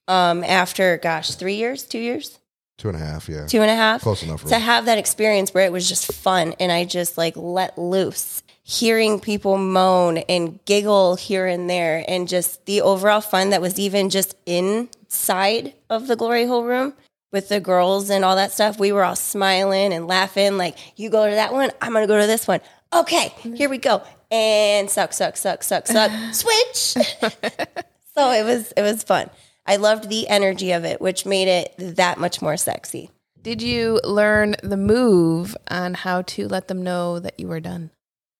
um 0.07 0.43
after 0.43 0.97
gosh, 0.97 1.35
3 1.35 1.55
years, 1.55 1.83
2 1.83 1.99
years? 1.99 2.39
Two 2.77 2.89
and 2.89 2.97
a 2.97 2.99
half, 2.99 3.29
yeah. 3.29 3.45
two 3.45 3.61
and 3.61 3.69
a 3.69 3.75
half 3.75 4.01
Close 4.01 4.23
enough, 4.23 4.41
to 4.41 4.49
really. 4.49 4.61
have 4.61 4.85
that 4.85 4.97
experience 4.97 5.53
where 5.53 5.63
it 5.63 5.71
was 5.71 5.87
just 5.87 6.11
fun 6.11 6.53
and 6.59 6.71
I 6.71 6.85
just 6.85 7.17
like 7.17 7.37
let 7.37 7.77
loose. 7.77 8.41
Hearing 8.63 9.19
people 9.19 9.57
moan 9.57 10.17
and 10.17 10.57
giggle 10.65 11.15
here 11.15 11.45
and 11.45 11.69
there, 11.69 12.03
and 12.07 12.27
just 12.29 12.65
the 12.65 12.81
overall 12.81 13.21
fun 13.21 13.51
that 13.51 13.61
was 13.61 13.77
even 13.77 14.09
just 14.09 14.35
inside 14.45 15.73
of 15.89 16.07
the 16.07 16.15
glory 16.15 16.45
hole 16.45 16.63
room 16.63 16.93
with 17.31 17.49
the 17.49 17.59
girls 17.59 18.09
and 18.09 18.23
all 18.23 18.35
that 18.37 18.51
stuff. 18.53 18.79
We 18.79 18.91
were 18.91 19.03
all 19.03 19.15
smiling 19.17 19.93
and 19.93 20.07
laughing, 20.07 20.57
like, 20.57 20.77
you 20.97 21.09
go 21.09 21.27
to 21.29 21.35
that 21.35 21.51
one, 21.53 21.71
I'm 21.81 21.91
gonna 21.93 22.07
go 22.07 22.19
to 22.19 22.27
this 22.27 22.47
one. 22.47 22.61
Okay, 22.93 23.33
here 23.55 23.69
we 23.69 23.77
go. 23.79 24.01
And 24.31 24.89
suck, 24.89 25.13
suck, 25.13 25.35
suck, 25.37 25.61
suck, 25.63 25.85
suck, 25.87 26.11
switch. 26.33 26.77
so 28.15 28.31
it 28.31 28.43
was 28.45 28.71
it 28.77 28.81
was 28.81 29.03
fun. 29.03 29.29
I 29.65 29.77
loved 29.77 30.09
the 30.09 30.27
energy 30.27 30.71
of 30.71 30.83
it, 30.85 30.99
which 31.01 31.25
made 31.25 31.47
it 31.47 31.73
that 31.95 32.19
much 32.19 32.41
more 32.41 32.57
sexy. 32.57 33.09
Did 33.41 33.61
you 33.61 33.99
learn 34.03 34.55
the 34.63 34.77
move 34.77 35.55
on 35.69 35.93
how 35.93 36.21
to 36.23 36.47
let 36.47 36.67
them 36.67 36.81
know 36.83 37.19
that 37.19 37.39
you 37.39 37.47
were 37.47 37.59
done? 37.59 37.91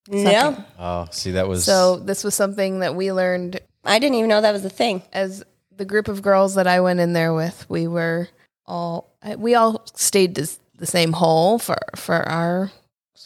No, 0.07 0.63
Oh, 0.79 1.07
see, 1.11 1.31
that 1.31 1.47
was 1.47 1.63
So 1.63 1.97
this 1.97 2.23
was 2.23 2.35
something 2.35 2.79
that 2.79 2.95
we 2.95 3.11
learned 3.13 3.59
I 3.85 3.99
didn't 3.99 4.15
even 4.15 4.29
know 4.29 4.41
that 4.41 4.51
was 4.53 4.65
a 4.65 4.69
thing. 4.69 5.01
as 5.13 5.43
the 5.75 5.85
group 5.85 6.07
of 6.07 6.21
girls 6.21 6.55
that 6.55 6.67
I 6.67 6.81
went 6.81 6.99
in 6.99 7.13
there 7.13 7.33
with. 7.33 7.65
We 7.69 7.87
were 7.87 8.29
all 8.65 9.13
we 9.37 9.55
all 9.55 9.85
stayed 9.95 10.35
the 10.35 10.85
same 10.85 11.13
hole 11.13 11.57
for 11.59 11.77
for 11.95 12.15
our 12.27 12.71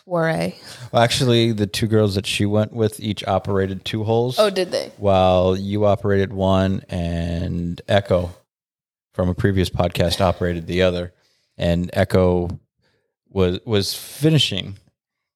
soiree. 0.04 0.56
Well, 0.92 1.02
actually 1.02 1.52
the 1.52 1.68
two 1.68 1.88
girls 1.88 2.16
that 2.16 2.26
she 2.26 2.46
went 2.46 2.74
with 2.74 3.00
each 3.00 3.26
operated 3.28 3.84
two 3.86 4.04
holes. 4.04 4.38
Oh, 4.40 4.50
did 4.50 4.72
they? 4.72 4.92
while 4.98 5.56
you 5.56 5.86
operated 5.86 6.34
one 6.34 6.84
and 6.90 7.82
Echo 7.88 8.32
from 9.14 9.30
a 9.30 9.34
previous 9.34 9.70
podcast 9.70 10.22
operated 10.22 10.68
the 10.68 10.84
other, 10.84 11.14
and 11.58 11.90
Echo 11.94 12.60
was 13.30 13.60
was 13.66 13.94
finishing. 13.94 14.78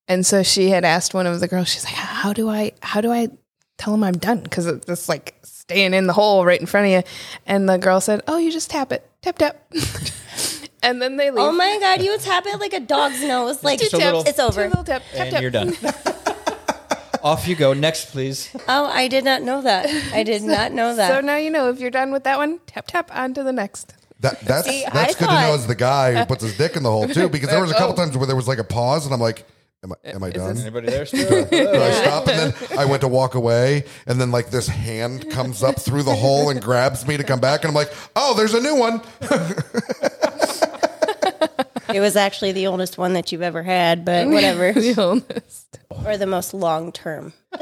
And 0.08 0.26
so 0.26 0.44
she 0.44 0.70
had 0.70 0.84
asked 0.86 1.14
one 1.14 1.26
of 1.28 1.40
the 1.40 1.48
girls. 1.48 1.70
She's 1.70 1.86
like, 1.86 1.94
"How 1.94 2.34
do 2.34 2.50
I? 2.50 2.74
How 2.82 3.02
do 3.02 3.12
I 3.12 3.30
tell 3.78 3.94
them 3.94 4.04
I'm 4.04 4.18
done? 4.18 4.42
Because 4.42 4.68
it's 4.68 4.86
just 4.86 5.10
like 5.10 5.36
staying 5.44 5.94
in 5.94 6.06
the 6.06 6.14
hole 6.14 6.46
right 6.46 6.60
in 6.60 6.68
front 6.68 6.88
of 6.88 6.92
you." 6.92 7.04
And 7.46 7.68
the 7.68 7.78
girl 7.78 8.02
said, 8.02 8.22
"Oh, 8.28 8.38
you 8.38 8.52
just 8.52 8.70
tap 8.70 8.92
it, 8.92 9.10
tap 9.22 9.38
tap." 9.38 9.72
and 10.84 11.02
then 11.02 11.18
they 11.18 11.30
leave. 11.32 11.40
Oh 11.40 11.52
my 11.52 11.78
god, 11.80 12.02
you 12.02 12.18
tap 12.20 12.46
it 12.48 12.60
like 12.60 12.74
a 12.74 12.80
dog's 12.80 13.22
nose. 13.24 13.64
Like 13.64 13.80
Just 13.80 13.94
a 13.94 13.98
little- 13.98 14.24
it's 14.28 14.40
over. 14.40 14.64
Two 14.64 14.70
little 14.70 14.84
tap, 14.84 15.02
tap, 15.12 15.20
and 15.22 15.32
tap. 15.32 15.42
you're 15.42 15.52
done. 15.52 15.76
Off 17.24 17.48
you 17.48 17.56
go. 17.56 17.74
Next, 17.74 18.12
please. 18.12 18.50
Oh, 18.68 18.86
I 18.88 19.08
did 19.08 19.24
not 19.24 19.44
know 19.44 19.62
that. 19.62 19.88
I 20.12 20.24
did 20.24 20.42
not 20.42 20.72
know 20.72 20.96
that. 20.96 21.10
So 21.14 21.22
now 21.22 21.36
you 21.38 21.52
know 21.52 21.70
if 21.70 21.80
you're 21.80 21.92
done 21.92 22.12
with 22.12 22.24
that 22.24 22.38
one, 22.38 22.60
tap 22.66 22.88
tap 22.88 23.12
on 23.16 23.34
to 23.36 23.44
the 23.44 23.52
next. 23.54 23.94
That, 24.22 24.40
that's 24.42 24.68
See, 24.68 24.84
that's 24.92 24.96
I 24.96 25.06
good 25.08 25.18
to 25.18 25.24
know 25.26 25.30
thought- 25.32 25.54
as 25.56 25.68
the 25.68 25.76
guy 25.76 26.14
who 26.16 26.26
puts 26.26 26.44
his 26.44 26.58
dick 26.58 26.76
in 26.76 26.84
the 26.84 26.92
hole 26.92 27.08
too, 27.08 27.30
because 27.30 27.50
there 27.50 27.62
was 27.62 27.72
a 27.72 27.76
couple 27.76 27.94
Oh. 27.94 27.96
times 27.96 28.18
where 28.18 28.26
there 28.28 28.36
was 28.36 28.48
like 28.48 28.60
a 28.60 28.64
pause, 28.64 29.06
and 29.06 29.14
I'm 29.14 29.20
like, 29.20 29.46
"Am 29.84 29.92
I 29.92 29.96
uh, 30.10 30.16
am 30.16 30.24
I 30.24 30.30
done?" 30.32 30.58
Anybody 30.58 30.88
there 30.88 31.06
still? 31.08 31.46
Do 31.46 31.58
I 31.58 31.92
stop? 31.92 32.28
And 32.28 32.54
then 32.54 32.78
I 32.80 32.86
went 32.86 33.02
to 33.02 33.08
walk 33.08 33.34
away, 33.36 33.84
and 34.08 34.20
then 34.22 34.32
like 34.32 34.50
this 34.52 34.68
hand 34.68 35.30
comes 35.32 35.62
up 35.64 35.80
through 35.80 36.04
the 36.04 36.14
hole 36.16 36.50
and 36.50 36.60
grabs 36.62 37.08
me 37.08 37.18
to 37.18 37.24
come 37.24 37.40
back, 37.40 37.62
and 37.64 37.70
I'm 37.70 37.76
like, 37.76 37.92
"Oh, 38.16 38.34
there's 38.36 38.54
a 38.56 38.62
new 38.62 38.76
one." 38.76 39.02
It 41.94 42.00
was 42.00 42.16
actually 42.16 42.52
the 42.52 42.68
oldest 42.68 42.98
one 42.98 43.14
that 43.14 43.32
you've 43.32 43.42
ever 43.42 43.64
had, 43.64 44.06
but 44.06 44.28
whatever. 44.30 44.74
The 44.74 44.96
oldest. 45.02 45.80
or 46.06 46.18
the 46.18 46.28
most 46.28 46.54
long 46.54 46.92
term. 46.92 47.34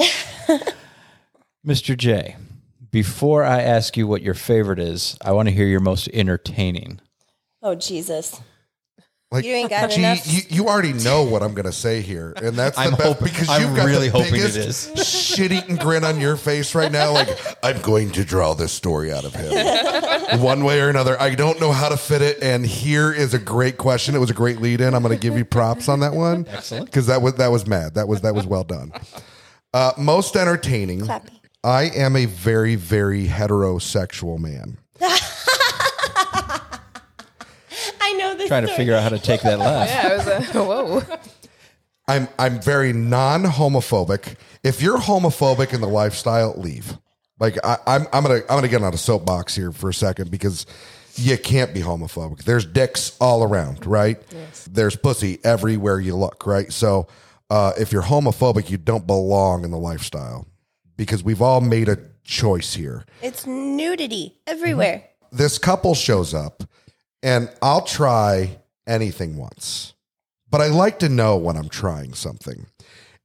Mr. 1.65 1.95
J, 1.97 2.37
before 2.91 3.43
I 3.43 3.61
ask 3.61 3.97
you 3.97 4.07
what 4.07 4.21
your 4.21 4.33
favorite 4.33 4.79
is, 4.79 5.17
I 5.23 5.31
want 5.31 5.47
to 5.49 5.53
hear 5.53 5.67
your 5.67 5.79
most 5.81 6.07
entertaining. 6.13 6.99
Oh, 7.61 7.75
Jesus. 7.75 8.39
Like, 9.31 9.45
You 9.45 9.53
ain't 9.53 9.69
got 9.69 9.91
gee, 9.91 9.99
enough- 10.03 10.25
You, 10.25 10.41
you 10.49 10.67
already 10.67 10.91
know 10.91 11.21
what 11.23 11.43
I'm 11.43 11.53
going 11.53 11.67
to 11.67 11.71
say 11.71 12.01
here, 12.01 12.33
and 12.37 12.55
that's 12.55 12.75
the 12.75 12.81
I'm 12.81 12.91
best 12.91 13.03
hoping- 13.03 13.25
because 13.27 13.47
I'm 13.47 13.61
you've 13.61 13.75
got 13.75 13.85
really 13.85 14.07
the 14.09 14.17
hoping 14.17 14.33
it 14.33 14.53
biggest 14.53 14.97
is. 14.97 15.07
shit-eating 15.35 15.75
grin 15.75 16.03
on 16.03 16.19
your 16.19 16.35
face 16.35 16.73
right 16.73 16.91
now. 16.91 17.11
Like 17.11 17.29
I'm 17.63 17.79
going 17.81 18.09
to 18.13 18.25
draw 18.25 18.55
this 18.55 18.71
story 18.71 19.13
out 19.13 19.25
of 19.25 19.35
him, 19.35 19.51
one 20.41 20.63
way 20.63 20.81
or 20.81 20.89
another. 20.89 21.15
I 21.21 21.35
don't 21.35 21.59
know 21.61 21.71
how 21.71 21.89
to 21.89 21.97
fit 21.97 22.23
it, 22.23 22.41
and 22.41 22.65
here 22.65 23.13
is 23.13 23.35
a 23.35 23.39
great 23.39 23.77
question. 23.77 24.15
It 24.15 24.19
was 24.19 24.31
a 24.31 24.33
great 24.33 24.61
lead-in. 24.61 24.95
I'm 24.95 25.03
going 25.03 25.15
to 25.15 25.21
give 25.21 25.37
you 25.37 25.45
props 25.45 25.87
on 25.89 25.99
that 25.99 26.13
one. 26.13 26.47
Excellent, 26.49 26.85
because 26.87 27.05
that 27.05 27.21
was 27.21 27.35
that 27.35 27.51
was 27.51 27.67
mad. 27.67 27.93
That 27.93 28.07
was 28.07 28.21
that 28.21 28.33
was 28.33 28.47
well 28.47 28.63
done. 28.63 28.91
Uh, 29.75 29.91
most 29.95 30.35
entertaining. 30.37 31.01
Clappy. 31.01 31.29
I 31.63 31.83
am 31.95 32.15
a 32.15 32.25
very 32.25 32.73
very 32.73 33.27
heterosexual 33.27 34.39
man. 34.39 34.79
I 38.01 38.13
know 38.13 38.33
this. 38.35 38.38
Trying 38.49 38.67
to 38.67 38.73
figure 38.75 38.95
out 38.95 39.03
how 39.03 39.09
to 39.09 39.19
take 39.19 39.41
that 39.41 39.59
laugh. 39.59 39.87
Yeah, 39.87 40.13
it 40.13 40.17
was 40.17 40.55
a 40.55 40.63
whoa. 40.65 41.03
I'm 42.07 42.27
I'm 42.37 42.61
very 42.61 42.91
non-homophobic. 42.91 44.35
If 44.63 44.81
you're 44.81 44.97
homophobic 44.97 45.73
in 45.73 45.79
the 45.79 45.87
lifestyle, 45.87 46.53
leave. 46.57 46.97
Like 47.39 47.57
I, 47.63 47.77
I'm 47.87 48.07
I'm 48.11 48.23
gonna 48.23 48.41
I'm 48.49 48.57
gonna 48.57 48.67
get 48.67 48.83
on 48.83 48.93
a 48.93 48.97
soapbox 48.97 49.55
here 49.55 49.71
for 49.71 49.89
a 49.89 49.93
second 49.93 50.31
because 50.31 50.65
you 51.15 51.37
can't 51.37 51.73
be 51.73 51.81
homophobic. 51.81 52.43
There's 52.43 52.65
dicks 52.65 53.15
all 53.21 53.43
around, 53.43 53.85
right? 53.85 54.21
Yes. 54.31 54.67
There's 54.71 54.95
pussy 54.95 55.39
everywhere 55.43 55.99
you 55.99 56.15
look, 56.15 56.45
right? 56.45 56.71
So 56.71 57.07
uh, 57.49 57.73
if 57.77 57.91
you're 57.91 58.03
homophobic, 58.03 58.69
you 58.69 58.77
don't 58.77 59.05
belong 59.05 59.63
in 59.63 59.71
the 59.71 59.77
lifestyle 59.77 60.47
because 60.97 61.23
we've 61.23 61.41
all 61.41 61.61
made 61.61 61.89
a 61.89 61.97
choice 62.23 62.73
here. 62.73 63.05
It's 63.21 63.45
nudity 63.45 64.39
everywhere. 64.47 65.03
This 65.31 65.57
couple 65.57 65.93
shows 65.93 66.33
up, 66.33 66.63
and 67.21 67.49
I'll 67.61 67.81
try 67.81 68.59
anything 68.87 69.37
once, 69.37 69.93
but 70.49 70.61
I 70.61 70.67
like 70.67 70.99
to 70.99 71.09
know 71.09 71.37
when 71.37 71.57
I'm 71.57 71.69
trying 71.69 72.13
something. 72.13 72.67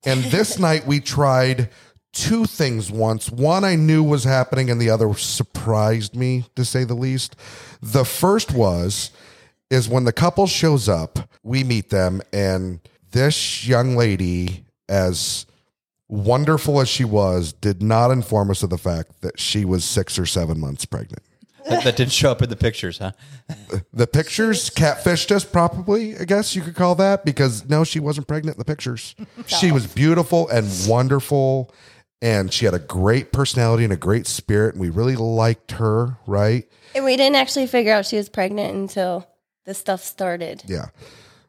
And 0.04 0.22
this 0.24 0.58
night 0.58 0.86
we 0.86 1.00
tried 1.00 1.70
two 2.12 2.44
things 2.44 2.90
once. 2.90 3.30
One 3.30 3.64
I 3.64 3.74
knew 3.74 4.02
was 4.02 4.24
happening, 4.24 4.70
and 4.70 4.80
the 4.80 4.90
other 4.90 5.12
surprised 5.14 6.14
me, 6.16 6.46
to 6.56 6.64
say 6.64 6.84
the 6.84 6.94
least. 6.94 7.36
The 7.82 8.04
first 8.04 8.52
was 8.52 9.10
is 9.70 9.88
when 9.88 10.04
the 10.04 10.12
couple 10.12 10.46
shows 10.46 10.88
up, 10.88 11.18
we 11.42 11.64
meet 11.64 11.90
them, 11.90 12.22
and 12.32 12.80
this 13.10 13.66
young 13.66 13.96
lady, 13.96 14.64
as 14.88 15.46
wonderful 16.08 16.80
as 16.80 16.88
she 16.88 17.04
was, 17.04 17.52
did 17.52 17.82
not 17.82 18.10
inform 18.10 18.50
us 18.50 18.62
of 18.62 18.70
the 18.70 18.78
fact 18.78 19.22
that 19.22 19.40
she 19.40 19.64
was 19.64 19.84
six 19.84 20.18
or 20.18 20.26
seven 20.26 20.60
months 20.60 20.84
pregnant. 20.84 21.22
That, 21.68 21.84
that 21.84 21.96
didn't 21.96 22.12
show 22.12 22.30
up 22.30 22.42
in 22.42 22.50
the 22.50 22.56
pictures, 22.56 22.98
huh? 22.98 23.12
The 23.92 24.06
pictures 24.06 24.70
catfished 24.70 25.30
us, 25.30 25.44
probably, 25.44 26.16
I 26.18 26.24
guess 26.24 26.54
you 26.54 26.62
could 26.62 26.74
call 26.74 26.94
that, 26.96 27.24
because 27.24 27.68
no, 27.68 27.84
she 27.84 28.00
wasn't 28.00 28.26
pregnant 28.26 28.56
in 28.56 28.58
the 28.58 28.64
pictures. 28.64 29.14
She 29.46 29.72
was 29.72 29.86
beautiful 29.86 30.48
and 30.48 30.68
wonderful, 30.86 31.72
and 32.20 32.52
she 32.52 32.64
had 32.64 32.74
a 32.74 32.78
great 32.78 33.32
personality 33.32 33.84
and 33.84 33.92
a 33.92 33.96
great 33.96 34.26
spirit, 34.26 34.74
and 34.74 34.80
we 34.80 34.90
really 34.90 35.16
liked 35.16 35.72
her, 35.72 36.18
right? 36.26 36.64
And 36.94 37.04
we 37.04 37.16
didn't 37.16 37.36
actually 37.36 37.66
figure 37.66 37.92
out 37.92 38.06
she 38.06 38.16
was 38.16 38.28
pregnant 38.28 38.74
until 38.74 39.26
the 39.64 39.74
stuff 39.74 40.02
started. 40.02 40.62
Yeah. 40.66 40.86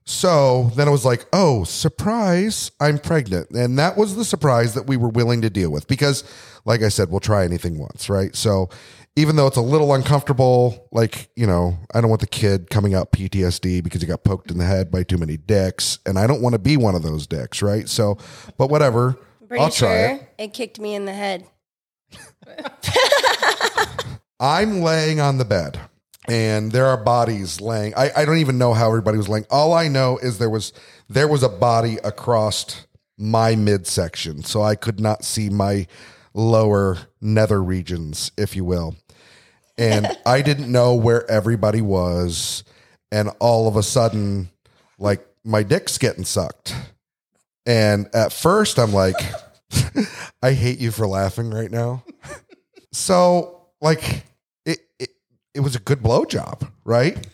So 0.05 0.71
then 0.75 0.87
it 0.87 0.91
was 0.91 1.03
like, 1.03 1.25
oh, 1.33 1.63
surprise, 1.63 2.71
I'm 2.79 2.99
pregnant. 2.99 3.49
And 3.49 3.77
that 3.79 3.97
was 3.97 4.15
the 4.15 4.23
surprise 4.23 4.75
that 4.75 4.85
we 4.85 4.97
were 4.97 5.09
willing 5.09 5.41
to 5.41 5.49
deal 5.49 5.71
with 5.71 5.87
because, 5.87 6.23
like 6.63 6.83
I 6.83 6.89
said, 6.89 7.09
we'll 7.09 7.19
try 7.19 7.43
anything 7.43 7.79
once, 7.79 8.07
right? 8.07 8.35
So 8.35 8.69
even 9.15 9.35
though 9.35 9.47
it's 9.47 9.57
a 9.57 9.61
little 9.61 9.93
uncomfortable, 9.93 10.87
like, 10.91 11.29
you 11.35 11.47
know, 11.47 11.77
I 11.93 12.01
don't 12.01 12.09
want 12.09 12.21
the 12.21 12.27
kid 12.27 12.69
coming 12.69 12.93
out 12.93 13.11
PTSD 13.11 13.83
because 13.83 14.01
he 14.01 14.07
got 14.07 14.23
poked 14.23 14.51
in 14.51 14.57
the 14.57 14.65
head 14.65 14.91
by 14.91 15.03
too 15.03 15.17
many 15.17 15.37
dicks. 15.37 15.99
And 16.05 16.19
I 16.19 16.27
don't 16.27 16.41
want 16.41 16.53
to 16.53 16.59
be 16.59 16.75
one 16.75 16.95
of 16.95 17.03
those 17.03 17.25
dicks, 17.25 17.61
right? 17.61 17.87
So, 17.87 18.17
but 18.57 18.69
whatever. 18.69 19.17
Pretty 19.47 19.63
I'll 19.63 19.71
try 19.71 19.95
it. 19.95 20.29
it 20.37 20.53
kicked 20.53 20.79
me 20.79 20.95
in 20.95 21.05
the 21.05 21.13
head. 21.13 21.45
I'm 24.39 24.81
laying 24.81 25.21
on 25.21 25.37
the 25.37 25.45
bed 25.45 25.79
and 26.27 26.71
there 26.71 26.87
are 26.87 26.97
bodies 26.97 27.61
laying. 27.61 27.93
I, 27.95 28.11
I 28.15 28.25
don't 28.25 28.37
even 28.37 28.57
know 28.57 28.73
how 28.73 28.87
everybody 28.87 29.17
was 29.17 29.29
laying. 29.29 29.45
All 29.49 29.73
I 29.73 29.87
know 29.87 30.17
is 30.17 30.37
there 30.37 30.49
was 30.49 30.73
there 31.09 31.27
was 31.27 31.43
a 31.43 31.49
body 31.49 31.97
across 32.03 32.85
my 33.17 33.55
midsection, 33.55 34.43
so 34.43 34.61
I 34.61 34.75
could 34.75 34.99
not 34.99 35.23
see 35.23 35.49
my 35.49 35.87
lower 36.33 36.97
nether 37.21 37.61
regions, 37.63 38.31
if 38.37 38.55
you 38.55 38.65
will. 38.65 38.95
And 39.77 40.07
I 40.25 40.41
didn't 40.41 40.71
know 40.71 40.95
where 40.95 41.29
everybody 41.29 41.81
was. 41.81 42.63
And 43.11 43.29
all 43.39 43.67
of 43.67 43.75
a 43.75 43.83
sudden, 43.83 44.49
like 44.97 45.25
my 45.43 45.63
dick's 45.63 45.97
getting 45.97 46.25
sucked. 46.25 46.75
And 47.65 48.07
at 48.13 48.33
first 48.33 48.77
I'm 48.77 48.93
like, 48.93 49.15
I 50.41 50.53
hate 50.53 50.79
you 50.79 50.91
for 50.91 51.07
laughing 51.07 51.51
right 51.51 51.71
now. 51.71 52.03
So 52.91 53.61
like 53.81 54.23
it, 54.65 54.79
it 54.99 55.09
it 55.53 55.59
was 55.59 55.75
a 55.75 55.79
good 55.79 55.99
blowjob, 55.99 56.69
right? 56.83 57.27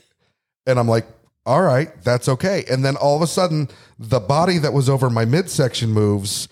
And 0.65 0.79
I'm 0.79 0.87
like, 0.87 1.05
all 1.45 1.61
right, 1.61 1.89
that's 2.03 2.27
okay. 2.29 2.65
And 2.69 2.85
then 2.85 2.95
all 2.95 3.15
of 3.15 3.21
a 3.21 3.27
sudden, 3.27 3.67
the 3.97 4.19
body 4.19 4.57
that 4.59 4.73
was 4.73 4.89
over 4.89 5.09
my 5.09 5.25
midsection 5.25 5.89
moves, 5.91 6.47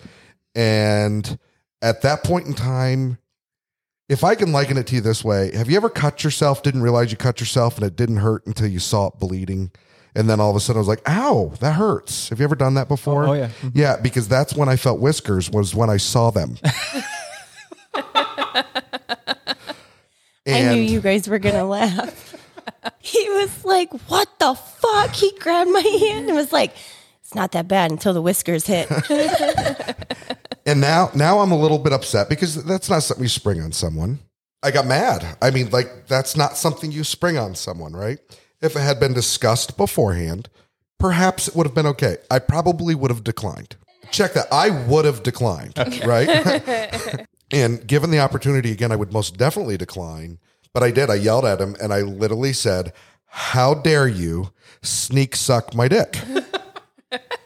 and 0.54 1.38
at 1.80 2.02
that 2.02 2.24
point 2.24 2.46
in 2.46 2.54
time, 2.54 3.18
if 4.10 4.24
I 4.24 4.34
can 4.34 4.50
liken 4.50 4.76
it 4.76 4.88
to 4.88 4.96
you 4.96 5.00
this 5.00 5.24
way, 5.24 5.56
have 5.56 5.70
you 5.70 5.76
ever 5.76 5.88
cut 5.88 6.24
yourself, 6.24 6.64
didn't 6.64 6.82
realize 6.82 7.12
you 7.12 7.16
cut 7.16 7.38
yourself, 7.38 7.76
and 7.76 7.86
it 7.86 7.94
didn't 7.94 8.16
hurt 8.16 8.44
until 8.44 8.66
you 8.66 8.80
saw 8.80 9.06
it 9.06 9.20
bleeding? 9.20 9.70
And 10.16 10.28
then 10.28 10.40
all 10.40 10.50
of 10.50 10.56
a 10.56 10.60
sudden 10.60 10.78
I 10.78 10.80
was 10.80 10.88
like, 10.88 11.02
ow, 11.08 11.52
that 11.60 11.74
hurts. 11.74 12.30
Have 12.30 12.40
you 12.40 12.44
ever 12.44 12.56
done 12.56 12.74
that 12.74 12.88
before? 12.88 13.24
Oh, 13.24 13.30
oh 13.30 13.34
yeah. 13.34 13.46
Mm-hmm. 13.46 13.78
Yeah, 13.78 13.96
because 14.02 14.26
that's 14.26 14.56
when 14.56 14.68
I 14.68 14.74
felt 14.74 14.98
whiskers 14.98 15.48
was 15.48 15.76
when 15.76 15.88
I 15.88 15.96
saw 15.96 16.32
them. 16.32 16.58
I 20.46 20.74
knew 20.74 20.80
you 20.80 21.00
guys 21.00 21.28
were 21.28 21.38
gonna 21.38 21.64
laugh. 21.64 22.34
he 22.98 23.28
was 23.30 23.64
like, 23.64 23.92
"What 24.08 24.40
the 24.40 24.54
fuck?" 24.54 25.14
He 25.14 25.30
grabbed 25.38 25.70
my 25.70 25.80
hand 25.80 26.26
and 26.26 26.34
was 26.34 26.52
like, 26.52 26.72
"It's 27.22 27.36
not 27.36 27.52
that 27.52 27.68
bad 27.68 27.92
until 27.92 28.12
the 28.12 28.22
whiskers 28.22 28.66
hit." 28.66 28.88
And 30.66 30.80
now, 30.80 31.10
now 31.14 31.40
I'm 31.40 31.52
a 31.52 31.58
little 31.58 31.78
bit 31.78 31.92
upset 31.92 32.28
because 32.28 32.62
that's 32.64 32.90
not 32.90 33.02
something 33.02 33.24
you 33.24 33.28
spring 33.28 33.60
on 33.60 33.72
someone. 33.72 34.18
I 34.62 34.70
got 34.70 34.86
mad. 34.86 35.36
I 35.40 35.50
mean, 35.50 35.70
like 35.70 36.06
that's 36.06 36.36
not 36.36 36.56
something 36.56 36.92
you 36.92 37.04
spring 37.04 37.38
on 37.38 37.54
someone, 37.54 37.94
right? 37.94 38.18
If 38.60 38.76
it 38.76 38.80
had 38.80 39.00
been 39.00 39.14
discussed 39.14 39.76
beforehand, 39.76 40.48
perhaps 40.98 41.48
it 41.48 41.56
would 41.56 41.66
have 41.66 41.74
been 41.74 41.86
okay. 41.86 42.18
I 42.30 42.40
probably 42.40 42.94
would 42.94 43.10
have 43.10 43.24
declined. 43.24 43.76
Check 44.10 44.34
that. 44.34 44.46
I 44.52 44.70
would 44.70 45.04
have 45.04 45.22
declined, 45.22 45.78
right? 46.04 47.26
and 47.50 47.86
given 47.86 48.10
the 48.10 48.18
opportunity 48.18 48.70
again, 48.70 48.92
I 48.92 48.96
would 48.96 49.12
most 49.12 49.36
definitely 49.36 49.76
decline. 49.76 50.38
But 50.74 50.82
I 50.82 50.90
did. 50.90 51.10
I 51.10 51.14
yelled 51.14 51.44
at 51.44 51.60
him 51.60 51.74
and 51.80 51.92
I 51.92 52.02
literally 52.02 52.52
said, 52.52 52.92
"How 53.26 53.74
dare 53.74 54.06
you 54.06 54.52
sneak 54.82 55.34
suck 55.34 55.74
my 55.74 55.88
dick?" 55.88 56.18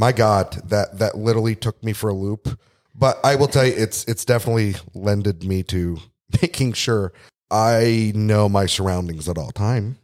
my 0.00 0.12
god 0.12 0.52
that 0.70 0.98
that 0.98 1.16
literally 1.16 1.54
took 1.54 1.82
me 1.84 1.92
for 1.92 2.08
a 2.10 2.14
loop. 2.14 2.58
But 2.94 3.20
i 3.22 3.34
will 3.36 3.46
tell 3.48 3.66
you 3.66 3.74
it's 3.76 4.04
it's 4.06 4.24
definitely 4.24 4.74
lended 4.94 5.44
me 5.44 5.62
to 5.64 5.98
making 6.42 6.72
sure 6.72 7.12
i 7.50 8.10
know 8.14 8.48
my 8.48 8.66
surroundings 8.66 9.28
at 9.28 9.38
all 9.38 9.52
time. 9.52 9.98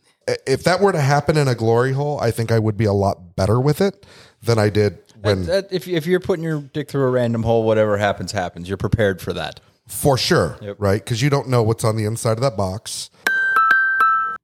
If 0.47 0.65
that 0.65 0.81
were 0.81 0.93
to 0.93 1.01
happen 1.01 1.37
in 1.37 1.49
a 1.49 1.55
glory 1.55 1.93
hole 1.93 2.21
i 2.21 2.31
think 2.31 2.53
i 2.53 2.59
would 2.59 2.77
be 2.77 2.85
a 2.85 2.93
lot 2.93 3.37
better 3.37 3.59
with 3.61 3.81
it 3.81 4.05
than 4.43 4.59
i 4.59 4.69
did 4.69 4.99
when 5.23 5.47
That- 5.47 5.73
if, 5.73 5.89
if 5.89 6.07
you're 6.07 6.21
putting 6.21 6.45
your 6.45 6.61
dick 6.61 6.91
through 6.91 7.05
a 7.05 7.11
random 7.11 7.43
hole, 7.43 7.65
whatever 7.65 7.97
happens, 7.97 8.33
happens. 8.33 8.69
You're 8.69 8.77
prepared 8.77 9.21
for 9.23 9.33
that. 9.33 9.61
for 9.89 10.19
sure 10.19 10.59
right? 10.79 11.03
Because 11.03 11.23
you 11.23 11.31
don't 11.31 11.49
know 11.49 11.63
what's 11.63 11.85
on 11.85 11.97
the 11.97 12.05
inside 12.05 12.33
of 12.33 12.41
that 12.43 12.57
box. 12.57 13.09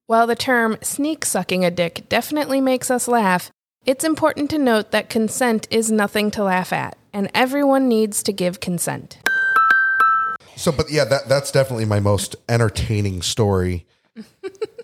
While 0.06 0.26
the 0.26 0.36
term 0.36 0.78
sneak 0.82 1.24
sucking 1.24 1.64
a 1.64 1.70
dick 1.70 2.04
definitely 2.08 2.60
makes 2.60 2.90
us 2.90 3.06
laugh, 3.08 3.50
it's 3.84 4.04
important 4.04 4.50
to 4.50 4.58
note 4.58 4.90
that 4.90 5.08
consent 5.10 5.66
is 5.70 5.90
nothing 5.90 6.30
to 6.32 6.44
laugh 6.44 6.72
at, 6.72 6.96
and 7.12 7.30
everyone 7.34 7.88
needs 7.88 8.22
to 8.22 8.32
give 8.32 8.60
consent. 8.60 9.18
so 10.56 10.70
but 10.72 10.90
yeah 10.90 11.04
that 11.04 11.28
that's 11.28 11.50
definitely 11.50 11.84
my 11.84 12.00
most 12.00 12.36
entertaining 12.48 13.22
story 13.22 13.86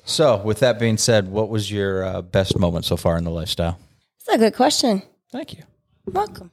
So, 0.08 0.38
with 0.38 0.60
that 0.60 0.78
being 0.78 0.96
said, 0.96 1.28
what 1.28 1.50
was 1.50 1.70
your 1.70 2.02
uh, 2.02 2.22
best 2.22 2.58
moment 2.58 2.86
so 2.86 2.96
far 2.96 3.18
in 3.18 3.24
the 3.24 3.30
lifestyle? 3.30 3.78
That's 4.26 4.36
a 4.36 4.38
good 4.38 4.54
question. 4.56 5.02
Thank 5.30 5.52
you. 5.52 5.64
Welcome. 6.06 6.50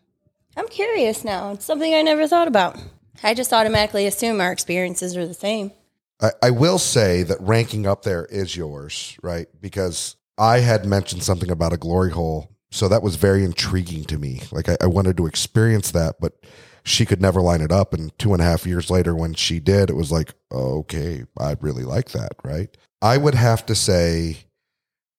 I'm 0.57 0.67
curious 0.67 1.23
now. 1.23 1.53
It's 1.53 1.63
something 1.63 1.93
I 1.95 2.01
never 2.01 2.27
thought 2.27 2.49
about. 2.49 2.77
I 3.23 3.33
just 3.33 3.53
automatically 3.53 4.07
assume 4.07 4.41
our 4.41 4.51
experiences 4.51 5.15
are 5.15 5.25
the 5.25 5.33
same. 5.33 5.71
I, 6.21 6.31
I 6.43 6.49
will 6.49 6.77
say 6.77 7.23
that 7.23 7.39
ranking 7.39 7.87
up 7.87 8.03
there 8.03 8.25
is 8.25 8.57
yours, 8.57 9.17
right? 9.23 9.47
Because 9.61 10.17
I 10.37 10.59
had 10.59 10.85
mentioned 10.85 11.23
something 11.23 11.51
about 11.51 11.73
a 11.73 11.77
glory 11.77 12.11
hole. 12.11 12.51
So 12.71 12.87
that 12.89 13.03
was 13.03 13.15
very 13.15 13.45
intriguing 13.45 14.03
to 14.05 14.17
me. 14.17 14.41
Like 14.51 14.67
I, 14.67 14.77
I 14.81 14.87
wanted 14.87 15.15
to 15.17 15.27
experience 15.27 15.91
that, 15.91 16.15
but 16.19 16.33
she 16.83 17.05
could 17.05 17.21
never 17.21 17.41
line 17.41 17.61
it 17.61 17.71
up. 17.71 17.93
And 17.93 18.17
two 18.19 18.33
and 18.33 18.41
a 18.41 18.45
half 18.45 18.67
years 18.67 18.89
later, 18.89 19.15
when 19.15 19.33
she 19.33 19.59
did, 19.59 19.89
it 19.89 19.95
was 19.95 20.11
like, 20.11 20.33
okay, 20.51 21.23
I 21.39 21.55
really 21.61 21.83
like 21.83 22.11
that. 22.11 22.33
Right. 22.43 22.75
I 23.01 23.17
would 23.17 23.35
have 23.35 23.65
to 23.67 23.75
say 23.75 24.45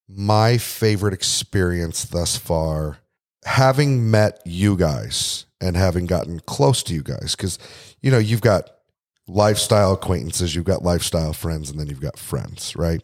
my 0.09 0.59
favorite 0.59 1.14
experience 1.14 2.05
thus 2.05 2.37
far, 2.37 2.98
having 3.44 4.11
met 4.11 4.40
you 4.44 4.76
guys 4.76 5.46
and 5.61 5.76
having 5.76 6.07
gotten 6.07 6.40
close 6.40 6.83
to 6.85 6.94
you 6.94 7.02
guys, 7.02 7.35
because, 7.37 7.59
you 8.02 8.11
know, 8.11 8.18
you've 8.18 8.42
got 8.42 8.70
lifestyle 9.26 9.94
acquaintances, 9.94 10.55
you've 10.55 10.64
got 10.64 10.83
lifestyle 10.83 11.33
friends, 11.33 11.70
and 11.70 11.81
then 11.81 11.87
you've 11.87 12.00
got 12.00 12.18
friends, 12.18 12.76
right? 12.76 13.00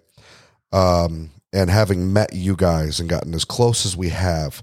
Um, 0.72 1.31
and 1.53 1.71
having 1.71 2.12
met 2.12 2.33
you 2.33 2.57
guys 2.57 3.01
and 3.01 3.09
gotten 3.09 3.35
as 3.35 3.45
close 3.45 3.85
as 3.85 3.97
we 3.97 4.09
have 4.11 4.62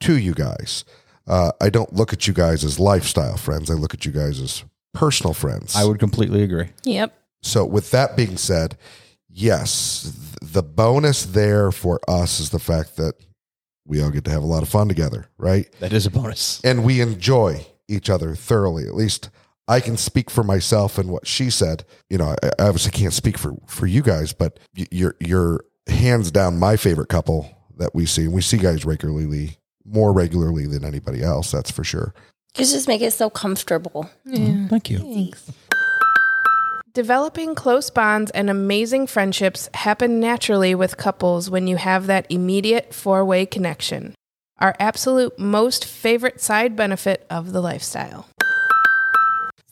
to 0.00 0.16
you 0.16 0.34
guys, 0.34 0.84
uh, 1.26 1.52
I 1.60 1.70
don't 1.70 1.92
look 1.92 2.12
at 2.12 2.26
you 2.26 2.32
guys 2.34 2.64
as 2.64 2.78
lifestyle 2.78 3.36
friends. 3.36 3.70
I 3.70 3.74
look 3.74 3.94
at 3.94 4.04
you 4.04 4.12
guys 4.12 4.40
as 4.40 4.64
personal 4.94 5.34
friends. 5.34 5.76
I 5.76 5.84
would 5.84 5.98
completely 5.98 6.42
agree. 6.42 6.70
Yep. 6.84 7.14
So, 7.42 7.64
with 7.64 7.90
that 7.92 8.16
being 8.16 8.36
said, 8.36 8.76
yes, 9.28 10.02
th- 10.02 10.52
the 10.52 10.62
bonus 10.62 11.24
there 11.24 11.70
for 11.70 12.00
us 12.08 12.40
is 12.40 12.50
the 12.50 12.58
fact 12.58 12.96
that 12.96 13.14
we 13.86 14.02
all 14.02 14.10
get 14.10 14.24
to 14.24 14.30
have 14.30 14.42
a 14.42 14.46
lot 14.46 14.62
of 14.62 14.68
fun 14.68 14.88
together, 14.88 15.28
right? 15.38 15.66
That 15.80 15.92
is 15.92 16.04
a 16.04 16.10
bonus. 16.10 16.60
And 16.64 16.84
we 16.84 17.00
enjoy 17.00 17.66
each 17.88 18.10
other 18.10 18.34
thoroughly. 18.34 18.86
At 18.86 18.94
least 18.94 19.30
I 19.66 19.80
can 19.80 19.96
speak 19.96 20.30
for 20.30 20.42
myself 20.44 20.98
and 20.98 21.10
what 21.10 21.26
she 21.26 21.50
said. 21.50 21.84
You 22.10 22.18
know, 22.18 22.34
I, 22.42 22.48
I 22.58 22.66
obviously 22.66 22.92
can't 22.92 23.14
speak 23.14 23.38
for 23.38 23.54
for 23.66 23.86
you 23.86 24.02
guys, 24.02 24.32
but 24.32 24.58
you're 24.90 25.14
you're 25.20 25.64
hands 25.88 26.30
down 26.30 26.58
my 26.58 26.76
favorite 26.76 27.08
couple 27.08 27.50
that 27.76 27.94
we 27.94 28.06
see. 28.06 28.24
And 28.24 28.32
we 28.32 28.42
see 28.42 28.58
guys 28.58 28.84
regularly, 28.84 29.58
more 29.84 30.12
regularly 30.12 30.66
than 30.66 30.84
anybody 30.84 31.22
else. 31.22 31.50
That's 31.50 31.70
for 31.70 31.84
sure. 31.84 32.14
You 32.56 32.64
just 32.64 32.88
make 32.88 33.02
it 33.02 33.12
so 33.12 33.30
comfortable. 33.30 34.10
Yeah. 34.24 34.38
Mm, 34.38 34.70
thank 34.70 34.90
you. 34.90 34.98
Thanks. 34.98 35.50
Developing 36.94 37.54
close 37.54 37.90
bonds 37.90 38.30
and 38.32 38.50
amazing 38.50 39.06
friendships 39.06 39.68
happen 39.74 40.18
naturally 40.18 40.74
with 40.74 40.96
couples 40.96 41.48
when 41.48 41.68
you 41.68 41.76
have 41.76 42.06
that 42.06 42.26
immediate 42.28 42.92
four 42.92 43.24
way 43.24 43.46
connection. 43.46 44.14
Our 44.58 44.74
absolute 44.80 45.38
most 45.38 45.84
favorite 45.84 46.40
side 46.40 46.74
benefit 46.74 47.24
of 47.30 47.52
the 47.52 47.60
lifestyle. 47.60 48.26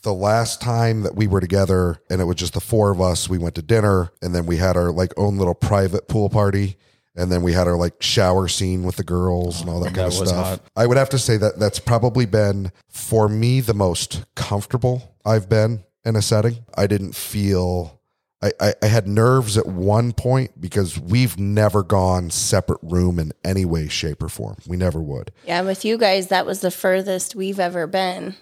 The 0.07 0.15
last 0.15 0.61
time 0.63 1.03
that 1.03 1.15
we 1.15 1.27
were 1.27 1.41
together 1.41 2.01
and 2.09 2.21
it 2.21 2.25
was 2.25 2.37
just 2.37 2.55
the 2.55 2.61
four 2.61 2.91
of 2.91 3.01
us 3.01 3.29
we 3.29 3.39
went 3.39 3.55
to 3.57 3.63
dinner 3.63 4.11
and 4.23 4.35
then 4.35 4.47
we 4.47 4.57
had 4.57 4.77
our 4.77 4.91
like 4.91 5.13
own 5.17 5.37
little 5.37 5.55
private 5.55 6.09
pool 6.09 6.31
party 6.31 6.77
and 7.17 7.33
then 7.33 7.43
we 7.43 7.53
had 7.53 7.67
our 7.67 7.77
like 7.77 8.01
shower 8.01 8.47
scene 8.47 8.85
with 8.85 8.97
the 8.97 9.05
girls 9.05 9.61
and 9.61 9.69
all 9.69 9.81
that, 9.81 9.95
kind 9.95 10.07
of 10.07 10.13
stuff. 10.15 10.31
hot. 10.31 10.61
i 10.77 10.87
would 10.87 10.97
have 10.97 11.09
to 11.11 11.19
say 11.19 11.37
that 11.37 11.59
that's 11.59 11.81
probably 11.81 12.25
been 12.25 12.71
for 12.89 13.29
me 13.29 13.61
the 13.61 13.75
most 13.75 14.25
comfortable 14.37 15.17
i've 15.25 15.49
been 15.49 15.83
in 16.07 16.17
a 16.17 16.23
setting. 16.23 16.65
I 16.77 16.87
didn't 16.87 17.15
feel 17.15 18.01
I, 18.41 18.53
I, 18.61 18.75
I 18.83 18.87
had 18.87 19.09
nerves 19.09 19.59
at 19.59 19.67
one 19.67 20.13
point 20.13 20.61
because 20.61 20.99
we've 20.99 21.39
never 21.39 21.83
gone 21.83 22.31
separate 22.31 22.79
room 22.83 23.19
in 23.19 23.33
any 23.45 23.65
way 23.65 23.89
shape 23.89 24.23
or 24.23 24.29
form. 24.29 24.59
We 24.67 24.77
never 24.77 25.03
would. 25.03 25.33
Yeah, 25.47 25.63
with 25.63 25.85
you 25.85 25.99
guys, 25.99 26.29
that 26.29 26.47
was 26.47 26.61
the 26.61 26.71
furthest 26.71 27.35
we've 27.35 27.59
ever 27.59 27.87
been 27.87 28.37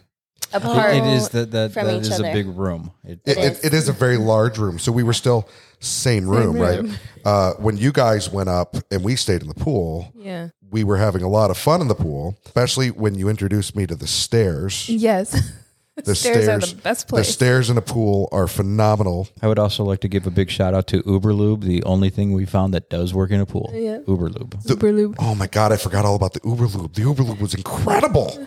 apart. 0.55 0.95
It 0.95 1.05
is 1.05 1.29
that 1.31 1.51
that, 1.53 1.73
from 1.73 1.87
that 1.87 1.97
each 1.97 2.09
is 2.09 2.21
a 2.21 2.23
big 2.23 2.47
room. 2.47 2.91
It, 3.05 3.21
It, 3.25 3.37
it, 3.39 3.65
it 3.67 3.75
is 3.75 3.89
a 3.89 3.93
very 3.93 4.17
large 4.17 4.59
room. 4.59 4.79
So 4.79 4.93
we 4.93 5.03
were 5.03 5.13
still 5.13 5.49
same 5.81 6.29
room, 6.29 6.57
right? 6.59 6.85
Uh, 7.25 7.55
when 7.55 7.79
you 7.79 7.91
guys 7.91 8.29
went 8.31 8.51
up 8.51 8.77
and 8.91 9.03
we 9.03 9.17
stayed 9.17 9.41
in 9.41 9.49
the 9.49 9.55
pool, 9.55 10.13
Yeah. 10.15 10.49
we 10.71 10.85
were 10.85 10.99
having 10.99 11.23
a 11.23 11.29
lot 11.29 11.51
of 11.51 11.57
fun 11.57 11.81
in 11.81 11.89
the 11.89 11.95
pool, 11.95 12.37
especially 12.45 12.91
when 12.91 13.15
you 13.15 13.31
introduced 13.31 13.75
me 13.75 13.87
to 13.87 13.95
the 13.95 14.07
stairs. 14.07 14.89
Yes. 14.91 15.35
The 16.05 16.15
Stairs 16.25 16.49
are 16.49 16.59
the 16.59 16.75
best 16.83 17.07
place. 17.07 17.29
The 17.29 17.33
stairs 17.33 17.71
in 17.71 17.79
a 17.79 17.81
pool 17.81 18.29
are 18.33 18.49
phenomenal. 18.49 19.29
I 19.41 19.47
would 19.47 19.61
also 19.61 19.85
like 19.85 20.01
to 20.01 20.09
give 20.09 20.27
a 20.27 20.31
big 20.33 20.51
shout 20.51 20.75
out 20.75 20.89
to 20.89 21.03
Uberlube, 21.05 21.61
the 21.63 21.85
only 21.85 22.11
thing 22.11 22.33
we 22.33 22.47
found 22.47 22.75
that 22.75 22.91
does 22.91 23.15
work 23.15 23.31
in 23.31 23.41
a 23.41 23.47
pool. 23.47 23.71
Yeah. 23.73 23.99
Uberlube. 24.07 24.61
Superlube. 24.67 25.15
Oh 25.21 25.37
my 25.37 25.47
God, 25.47 25.71
I 25.71 25.77
forgot 25.77 26.05
all 26.05 26.17
about 26.17 26.33
the 26.33 26.41
Uberlube. 26.41 26.95
The 26.95 27.03
Uberlube 27.03 27.39
was 27.41 27.55
incredible. 27.55 28.45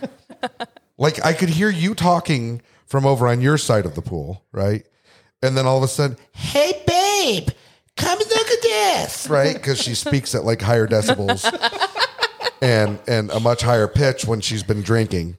Like 0.98 1.24
I 1.24 1.32
could 1.32 1.48
hear 1.48 1.70
you 1.70 1.94
talking 1.94 2.60
from 2.86 3.06
over 3.06 3.26
on 3.28 3.40
your 3.40 3.56
side 3.58 3.86
of 3.86 3.94
the 3.94 4.02
pool, 4.02 4.44
right? 4.52 4.84
And 5.42 5.56
then 5.56 5.66
all 5.66 5.76
of 5.78 5.82
a 5.82 5.88
sudden, 5.88 6.16
hey 6.32 6.82
babe, 6.86 7.48
come 7.96 8.18
look 8.18 8.48
at 8.48 8.62
this, 8.62 9.26
right? 9.30 9.54
Because 9.54 9.80
she 9.80 9.94
speaks 9.94 10.34
at 10.34 10.44
like 10.44 10.60
higher 10.60 10.86
decibels 10.86 11.44
and 12.62 12.98
and 13.06 13.30
a 13.30 13.40
much 13.40 13.62
higher 13.62 13.88
pitch 13.88 14.24
when 14.24 14.40
she's 14.40 14.62
been 14.62 14.82
drinking. 14.82 15.36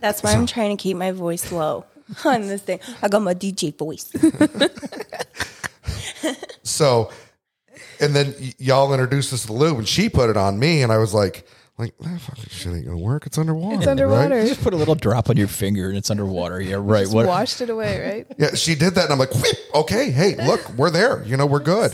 That's 0.00 0.22
why 0.22 0.32
I'm 0.32 0.46
trying 0.46 0.76
to 0.76 0.82
keep 0.82 0.96
my 0.96 1.12
voice 1.12 1.50
low 1.52 1.84
on 2.24 2.42
this 2.42 2.62
thing. 2.62 2.80
I 3.02 3.08
got 3.08 3.22
my 3.22 3.34
DJ 3.34 3.76
voice. 3.76 4.12
So, 6.62 7.10
and 8.00 8.14
then 8.14 8.34
y- 8.40 8.52
y'all 8.58 8.92
introduced 8.92 9.32
us 9.32 9.42
to 9.42 9.46
the 9.46 9.52
lube, 9.52 9.78
and 9.78 9.86
she 9.88 10.08
put 10.08 10.28
it 10.28 10.36
on 10.36 10.58
me, 10.58 10.82
and 10.82 10.90
I 10.92 10.98
was 10.98 11.14
like, 11.14 11.46
like 11.78 11.96
that 11.98 12.20
fucking 12.20 12.44
shit 12.48 12.72
ain't 12.74 12.84
gonna 12.86 12.96
work. 12.98 13.26
It's 13.26 13.36
underwater. 13.38 13.76
It's 13.76 13.86
right? 13.86 13.90
underwater. 13.92 14.46
Just 14.46 14.62
put 14.62 14.72
a 14.72 14.76
little 14.76 14.94
drop 14.94 15.28
on 15.28 15.36
your 15.36 15.48
finger 15.48 15.88
and 15.88 15.96
it's 15.98 16.10
underwater. 16.10 16.60
Yeah, 16.60 16.76
right. 16.78 17.02
Just 17.02 17.14
What? 17.14 17.26
washed 17.26 17.60
it 17.60 17.70
away, 17.70 18.00
right? 18.00 18.26
Yeah, 18.38 18.54
she 18.54 18.74
did 18.74 18.94
that, 18.94 19.04
and 19.04 19.12
I'm 19.12 19.18
like, 19.18 19.34
"Whip, 19.34 19.56
okay, 19.74 20.10
hey, 20.10 20.36
look, 20.46 20.68
we're 20.70 20.90
there. 20.90 21.22
You 21.24 21.36
know, 21.36 21.46
we're 21.46 21.60
good. 21.60 21.92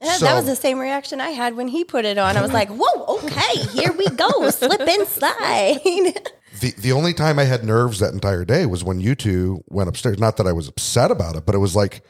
Yeah, 0.00 0.16
So- 0.16 0.24
that 0.26 0.34
was 0.34 0.46
the 0.46 0.56
same 0.56 0.78
reaction 0.78 1.20
I 1.20 1.30
had 1.30 1.56
when 1.56 1.68
he 1.68 1.84
put 1.84 2.04
it 2.04 2.18
on. 2.18 2.36
I 2.36 2.42
was 2.42 2.52
like, 2.52 2.68
whoa, 2.70 3.16
okay, 3.18 3.60
here 3.72 3.92
we 3.92 4.06
go. 4.08 4.50
Slip 4.50 4.80
and 4.80 5.06
slide. 5.08 6.18
The 6.60 6.72
the 6.78 6.92
only 6.92 7.14
time 7.14 7.38
I 7.38 7.44
had 7.44 7.64
nerves 7.64 7.98
that 8.00 8.12
entire 8.12 8.44
day 8.44 8.66
was 8.66 8.84
when 8.84 9.00
you 9.00 9.14
two 9.14 9.64
went 9.68 9.88
upstairs. 9.88 10.18
Not 10.18 10.36
that 10.36 10.46
I 10.46 10.52
was 10.52 10.68
upset 10.68 11.10
about 11.10 11.34
it, 11.34 11.46
but 11.46 11.54
it 11.54 11.58
was 11.58 11.74
like 11.74 12.02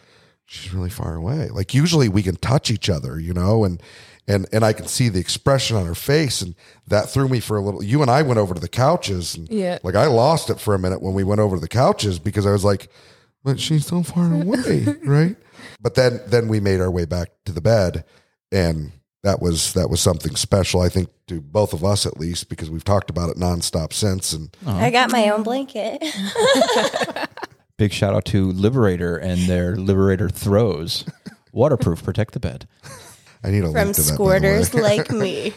she's 0.47 0.75
really 0.75 0.91
far 0.91 1.15
away. 1.15 1.49
Like 1.49 1.73
usually 1.73 2.09
we 2.09 2.23
can 2.25 2.35
touch 2.37 2.69
each 2.71 2.91
other, 2.91 3.21
you 3.21 3.33
know, 3.33 3.63
and 3.65 3.81
and 4.29 4.47
and 4.53 4.65
I 4.65 4.73
can 4.73 4.87
see 4.87 5.09
the 5.09 5.21
expression 5.21 5.77
on 5.77 5.87
her 5.87 5.95
face, 5.95 6.43
and 6.43 6.55
that 6.89 7.11
threw 7.11 7.29
me 7.29 7.41
for 7.41 7.57
a 7.57 7.61
little. 7.61 7.83
You 7.83 8.03
and 8.03 8.11
I 8.11 8.23
went 8.23 8.39
over 8.39 8.55
to 8.55 8.61
the 8.61 8.69
couches, 8.69 9.35
and 9.35 9.49
Yeah. 9.51 9.79
like 9.83 9.95
I 9.95 10.07
lost 10.07 10.51
it 10.51 10.61
for 10.61 10.75
a 10.75 10.79
minute 10.79 11.03
when 11.03 11.15
we 11.15 11.25
went 11.25 11.41
over 11.41 11.57
to 11.57 11.61
the 11.61 11.69
couches 11.69 12.19
because 12.19 12.47
I 12.47 12.53
was 12.53 12.65
like, 12.65 12.89
but 13.45 13.59
she's 13.61 13.87
so 13.87 14.03
far 14.03 14.33
away, 14.43 14.87
right? 15.05 15.37
But 15.81 15.95
then 15.97 16.21
then 16.27 16.49
we 16.49 16.61
made 16.61 16.81
our 16.81 16.91
way 16.91 17.05
back 17.05 17.31
to 17.47 17.53
the 17.53 17.61
bed, 17.61 18.05
and 18.53 18.93
that 19.25 19.41
was 19.43 19.73
that 19.75 19.89
was 19.91 20.01
something 20.01 20.37
special. 20.37 20.81
I 20.81 20.89
think 20.89 21.09
to 21.29 21.41
both 21.41 21.73
of 21.73 21.85
us 21.85 22.07
at 22.07 22.19
least 22.19 22.49
because 22.49 22.71
we've 22.71 22.85
talked 22.85 23.11
about 23.11 23.31
it 23.31 23.37
nonstop 23.37 23.93
since, 23.93 24.33
and. 24.33 24.55
I 24.67 24.91
got 24.91 25.11
my 25.11 25.29
own 25.31 25.43
blanket. 25.43 26.03
Big 27.79 27.93
shout 27.93 28.15
out 28.15 28.25
to 28.27 28.53
Liberator 28.53 29.17
and 29.17 29.41
their 29.49 29.75
Liberator 29.77 30.29
throws. 30.29 31.05
Waterproof, 31.53 32.03
protect 32.05 32.33
the 32.35 32.41
bed. 32.41 32.67
I 33.45 33.51
need 33.51 33.65
a 33.65 33.73
From 33.73 33.75
link 33.75 33.97
to 33.97 34.03
that, 34.03 34.19
by 34.19 34.39
the 34.39 34.47
way. 34.47 34.61
squirters 34.61 34.75
like 34.83 35.11
me. 35.11 35.53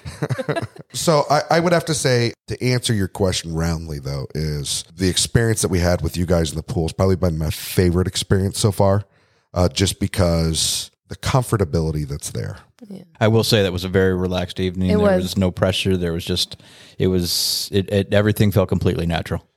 So 0.94 1.24
I, 1.30 1.42
I 1.52 1.60
would 1.60 1.74
have 1.74 1.86
to 1.86 1.94
say 1.94 2.34
to 2.48 2.64
answer 2.64 2.94
your 2.94 3.08
question 3.08 3.54
roundly 3.54 4.00
though 4.00 4.28
is 4.34 4.84
the 4.96 5.10
experience 5.10 5.62
that 5.62 5.70
we 5.70 5.80
had 5.80 6.02
with 6.02 6.18
you 6.18 6.26
guys 6.26 6.52
in 6.52 6.58
the 6.58 6.64
pool 6.64 6.86
has 6.86 6.94
probably 6.94 7.16
been 7.16 7.38
my 7.38 7.50
favorite 7.50 8.08
experience 8.08 8.60
so 8.60 8.72
far, 8.72 9.04
uh, 9.54 9.70
just 9.70 10.00
because 10.00 10.90
the 11.08 11.16
comfortability 11.16 12.08
that's 12.08 12.32
there. 12.32 12.58
I 13.20 13.28
will 13.28 13.44
say 13.44 13.64
that 13.64 13.72
was 13.72 13.84
a 13.84 13.90
very 13.90 14.16
relaxed 14.16 14.60
evening. 14.60 14.90
It 14.90 14.98
there 14.98 15.00
was. 15.00 15.24
was. 15.24 15.38
no 15.38 15.50
pressure. 15.52 15.98
There 15.98 16.14
was 16.14 16.26
just, 16.26 16.62
it 16.98 17.08
was, 17.08 17.70
it, 17.72 17.92
it 17.92 18.14
everything 18.14 18.52
felt 18.52 18.70
completely 18.70 19.06
natural. 19.06 19.48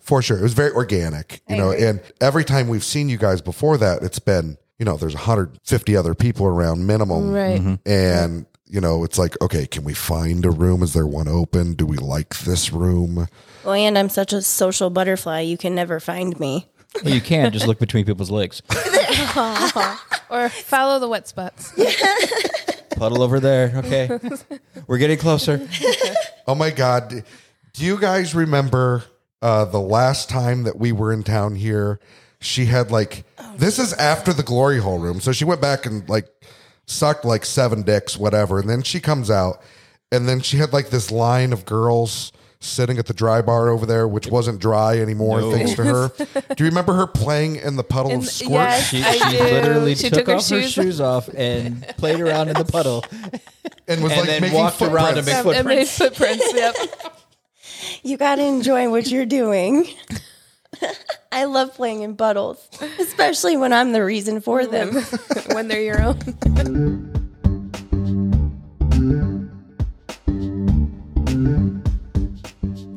For 0.00 0.22
sure. 0.22 0.38
It 0.38 0.42
was 0.42 0.54
very 0.54 0.72
organic, 0.72 1.42
you 1.48 1.56
know, 1.56 1.70
and 1.70 2.00
every 2.20 2.44
time 2.44 2.66
we've 2.68 2.82
seen 2.84 3.08
you 3.08 3.18
guys 3.18 3.40
before 3.40 3.76
that, 3.78 4.02
it's 4.02 4.18
been, 4.18 4.58
you 4.78 4.84
know, 4.84 4.96
there's 4.96 5.14
150 5.14 5.96
other 5.96 6.14
people 6.14 6.46
around 6.46 6.86
minimum. 6.86 7.32
Right. 7.32 7.78
And, 7.86 8.46
you 8.66 8.80
know, 8.80 9.04
it's 9.04 9.18
like, 9.18 9.40
okay, 9.40 9.66
can 9.66 9.84
we 9.84 9.94
find 9.94 10.44
a 10.44 10.50
room? 10.50 10.82
Is 10.82 10.92
there 10.92 11.06
one 11.06 11.28
open? 11.28 11.74
Do 11.74 11.86
we 11.86 11.96
like 11.96 12.38
this 12.40 12.72
room? 12.72 13.28
Well, 13.64 13.74
and 13.74 13.96
I'm 13.96 14.08
such 14.08 14.32
a 14.32 14.42
social 14.42 14.90
butterfly, 14.90 15.40
you 15.40 15.56
can 15.56 15.74
never 15.74 16.00
find 16.00 16.38
me. 16.38 16.68
Well, 17.04 17.12
you 17.12 17.20
can't 17.20 17.52
just 17.52 17.66
look 17.66 17.78
between 17.78 18.04
people's 18.04 18.30
legs. 18.30 18.62
Or 20.28 20.48
follow 20.48 20.98
the 20.98 21.08
wet 21.08 21.28
spots. 21.28 21.72
Puddle 22.96 23.22
over 23.22 23.38
there. 23.38 23.72
Okay. 23.76 24.10
We're 24.88 24.98
getting 24.98 25.18
closer. 25.18 25.68
Oh 26.48 26.54
my 26.56 26.70
God. 26.70 27.24
Do 27.72 27.84
you 27.84 27.96
guys 27.98 28.34
remember 28.34 29.04
uh, 29.40 29.66
the 29.66 29.80
last 29.80 30.28
time 30.28 30.64
that 30.64 30.78
we 30.78 30.90
were 30.90 31.12
in 31.12 31.22
town 31.22 31.54
here? 31.54 32.00
She 32.40 32.66
had 32.66 32.90
like, 32.90 33.24
oh, 33.38 33.54
this 33.56 33.78
is 33.78 33.92
after 33.94 34.32
the 34.32 34.42
glory 34.42 34.78
hole 34.78 34.98
room. 34.98 35.20
So 35.20 35.32
she 35.32 35.44
went 35.44 35.60
back 35.60 35.86
and 35.86 36.08
like 36.08 36.28
sucked 36.86 37.24
like 37.24 37.44
seven 37.44 37.82
dicks, 37.82 38.16
whatever. 38.16 38.58
And 38.60 38.68
then 38.68 38.82
she 38.82 39.00
comes 39.00 39.30
out 39.30 39.60
and 40.12 40.28
then 40.28 40.40
she 40.40 40.58
had 40.58 40.72
like 40.72 40.90
this 40.90 41.10
line 41.10 41.52
of 41.52 41.64
girls 41.64 42.32
sitting 42.60 42.98
at 42.98 43.06
the 43.06 43.12
dry 43.14 43.42
bar 43.42 43.68
over 43.68 43.84
there, 43.86 44.06
which 44.08 44.26
wasn't 44.28 44.58
dry 44.60 44.98
anymore 44.98 45.40
No. 45.40 45.52
thanks 45.52 45.74
to 45.74 45.84
her. 45.84 46.08
Do 46.54 46.64
you 46.64 46.70
remember 46.70 46.94
her 46.94 47.06
playing 47.06 47.56
in 47.56 47.76
the 47.76 47.84
puddle 47.84 48.10
In- 48.12 48.18
of 48.20 48.26
squirt? 48.26 48.50
yes. 48.52 48.88
She, 48.88 49.02
I 49.02 49.12
she 49.12 49.36
do. 49.38 49.44
literally 49.44 49.94
She 49.94 50.08
took, 50.10 50.18
took 50.20 50.26
her 50.28 50.34
off 50.36 50.48
her 50.48 50.62
shoes- 50.62 50.72
shoes 50.72 51.00
off 51.00 51.28
and 51.36 51.82
played 51.98 52.20
around 52.20 52.48
in 52.48 52.54
the 52.54 52.64
puddle. 52.64 53.04
And 53.88 54.02
was 54.02 54.12
And 54.12 54.20
like 54.20 54.26
then 54.28 54.40
making 54.42 54.58
walked 54.58 54.80
around 54.82 55.14
to 55.16 55.22
footprints. 55.22 55.44
make 55.46 55.56
And 55.56 55.68
made 55.68 55.88
footprints. 55.88 56.52
Yep. 56.54 56.74
You 58.02 58.16
got 58.16 58.36
to 58.36 58.42
enjoy 58.42 58.88
what 58.90 59.08
you're 59.10 59.26
doing. 59.26 59.86
I 61.36 61.44
love 61.44 61.74
playing 61.74 62.00
in 62.00 62.16
puddles, 62.16 62.66
especially 62.98 63.58
when 63.58 63.70
I'm 63.70 63.92
the 63.92 64.02
reason 64.02 64.40
for 64.40 64.64
them. 64.64 64.94
when 65.52 65.68
they're 65.68 65.82
your 65.82 66.00
own. 66.00 66.16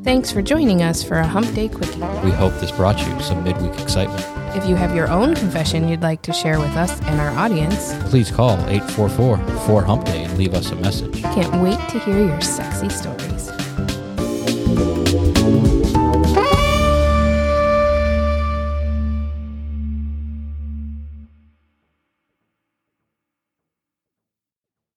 Thanks 0.05 0.31
for 0.31 0.41
joining 0.41 0.81
us 0.81 1.03
for 1.03 1.17
a 1.17 1.27
Hump 1.27 1.53
Day 1.53 1.67
Quickie. 1.67 1.99
We 2.23 2.31
hope 2.31 2.53
this 2.61 2.71
brought 2.71 2.97
you 3.05 3.19
some 3.19 3.43
midweek 3.43 3.77
excitement. 3.77 4.25
If 4.55 4.69
you 4.69 4.75
have 4.77 4.95
your 4.95 5.09
own 5.09 5.35
confession 5.35 5.89
you'd 5.89 6.01
like 6.01 6.21
to 6.21 6.31
share 6.31 6.59
with 6.59 6.77
us 6.77 6.97
and 7.01 7.19
our 7.19 7.31
audience, 7.31 7.93
Please 8.09 8.31
call 8.31 8.53
844 8.69 9.37
4 9.37 9.83
Hump 9.83 10.05
Day 10.05 10.23
and 10.23 10.37
leave 10.37 10.53
us 10.53 10.71
a 10.71 10.77
message. 10.77 11.21
can't 11.23 11.61
wait 11.61 11.77
to 11.89 11.99
hear 11.99 12.25
your 12.25 12.39
sexy 12.39 12.87
stories. 12.87 13.58